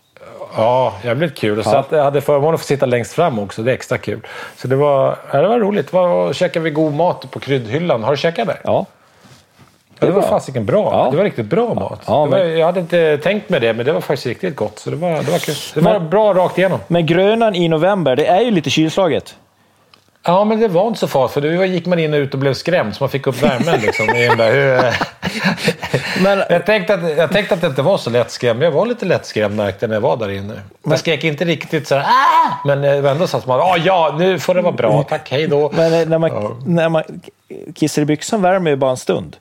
[0.56, 1.58] Ja, jävligt kul.
[1.58, 1.84] Och så Ja.
[1.96, 3.62] jag hade förmånen att få sitta längst fram också.
[3.62, 4.20] Det är extra kul.
[4.56, 5.92] Så det var, ja, det var roligt.
[5.92, 8.02] Var, käkade vi god mat på kryddhyllan.
[8.04, 8.58] Har du käkat det?
[8.64, 8.86] Ja.
[10.00, 10.88] Ja, det var fasiken bra.
[10.92, 11.10] Ja.
[11.10, 12.00] Det var riktigt bra mat.
[12.06, 14.56] Ja, det var, men- jag hade inte tänkt med det, men det var faktiskt riktigt
[14.56, 14.78] gott.
[14.78, 15.54] Så det var, det var kul.
[15.74, 16.78] Det var Men- bra rakt igenom.
[16.88, 19.34] Men Grönan i november, det är ju lite kylslaget.
[20.22, 21.32] Ja, men det var inte så farligt.
[21.32, 23.80] För då gick man in och ut och blev skrämd, så man fick upp värmen.
[23.80, 24.94] Liksom, där.
[26.22, 28.86] Men Jag tänkte, att, jag tänkte att det inte var så lättskrämd, men jag var
[28.86, 30.54] lite lättskrämd märkte när jag var där inne.
[30.82, 32.66] Jag skrek inte riktigt så här, ah!
[32.66, 35.30] men det var ändå så att man, ah, ja, nu får det vara bra, tack,
[35.30, 35.72] hej då.
[35.74, 37.02] Men eh, när man, när man
[37.74, 39.36] kissar i byxan värmer ju bara en stund.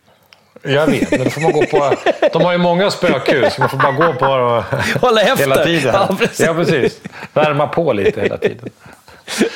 [0.61, 1.93] Jag vet, men då får man gå på...
[2.33, 4.63] De har ju många spökhus, man får bara gå på dem
[5.01, 5.37] Hålla efter.
[5.37, 5.93] hela tiden.
[5.95, 6.39] Ja, precis.
[6.47, 7.01] Ja, precis.
[7.33, 8.69] Värma på lite hela tiden.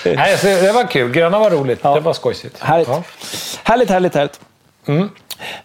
[0.06, 1.12] Nej, så det var kul.
[1.12, 1.80] Gröna var roligt.
[1.82, 1.94] Ja.
[1.94, 2.60] Det var skojsigt.
[2.60, 2.88] Härligt.
[2.88, 3.04] Ja,
[3.64, 4.40] Härligt, härligt, härligt.
[4.86, 4.92] det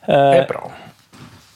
[0.07, 0.70] Eh, är bra.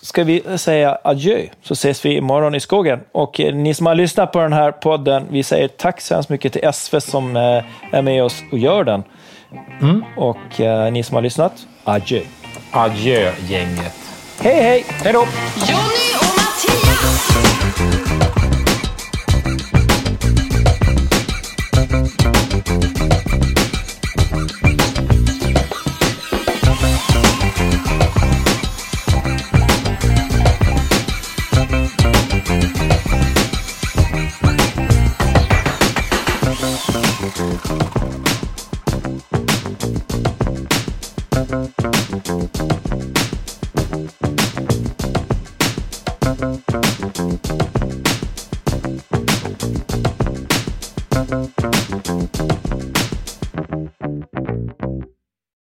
[0.00, 3.00] ska vi säga adjö, så ses vi imorgon i skogen.
[3.12, 6.28] Och eh, ni som har lyssnat på den här podden, vi säger tack så hemskt
[6.30, 7.62] mycket till SV som eh,
[7.92, 9.02] är med oss och gör den.
[10.16, 11.52] Och eh, ni som har lyssnat,
[11.84, 12.20] adjö.
[12.74, 13.94] Adjö, gänget.
[14.40, 14.84] Hej, hej!
[15.04, 15.26] Hej då!
[15.68, 16.01] Jonny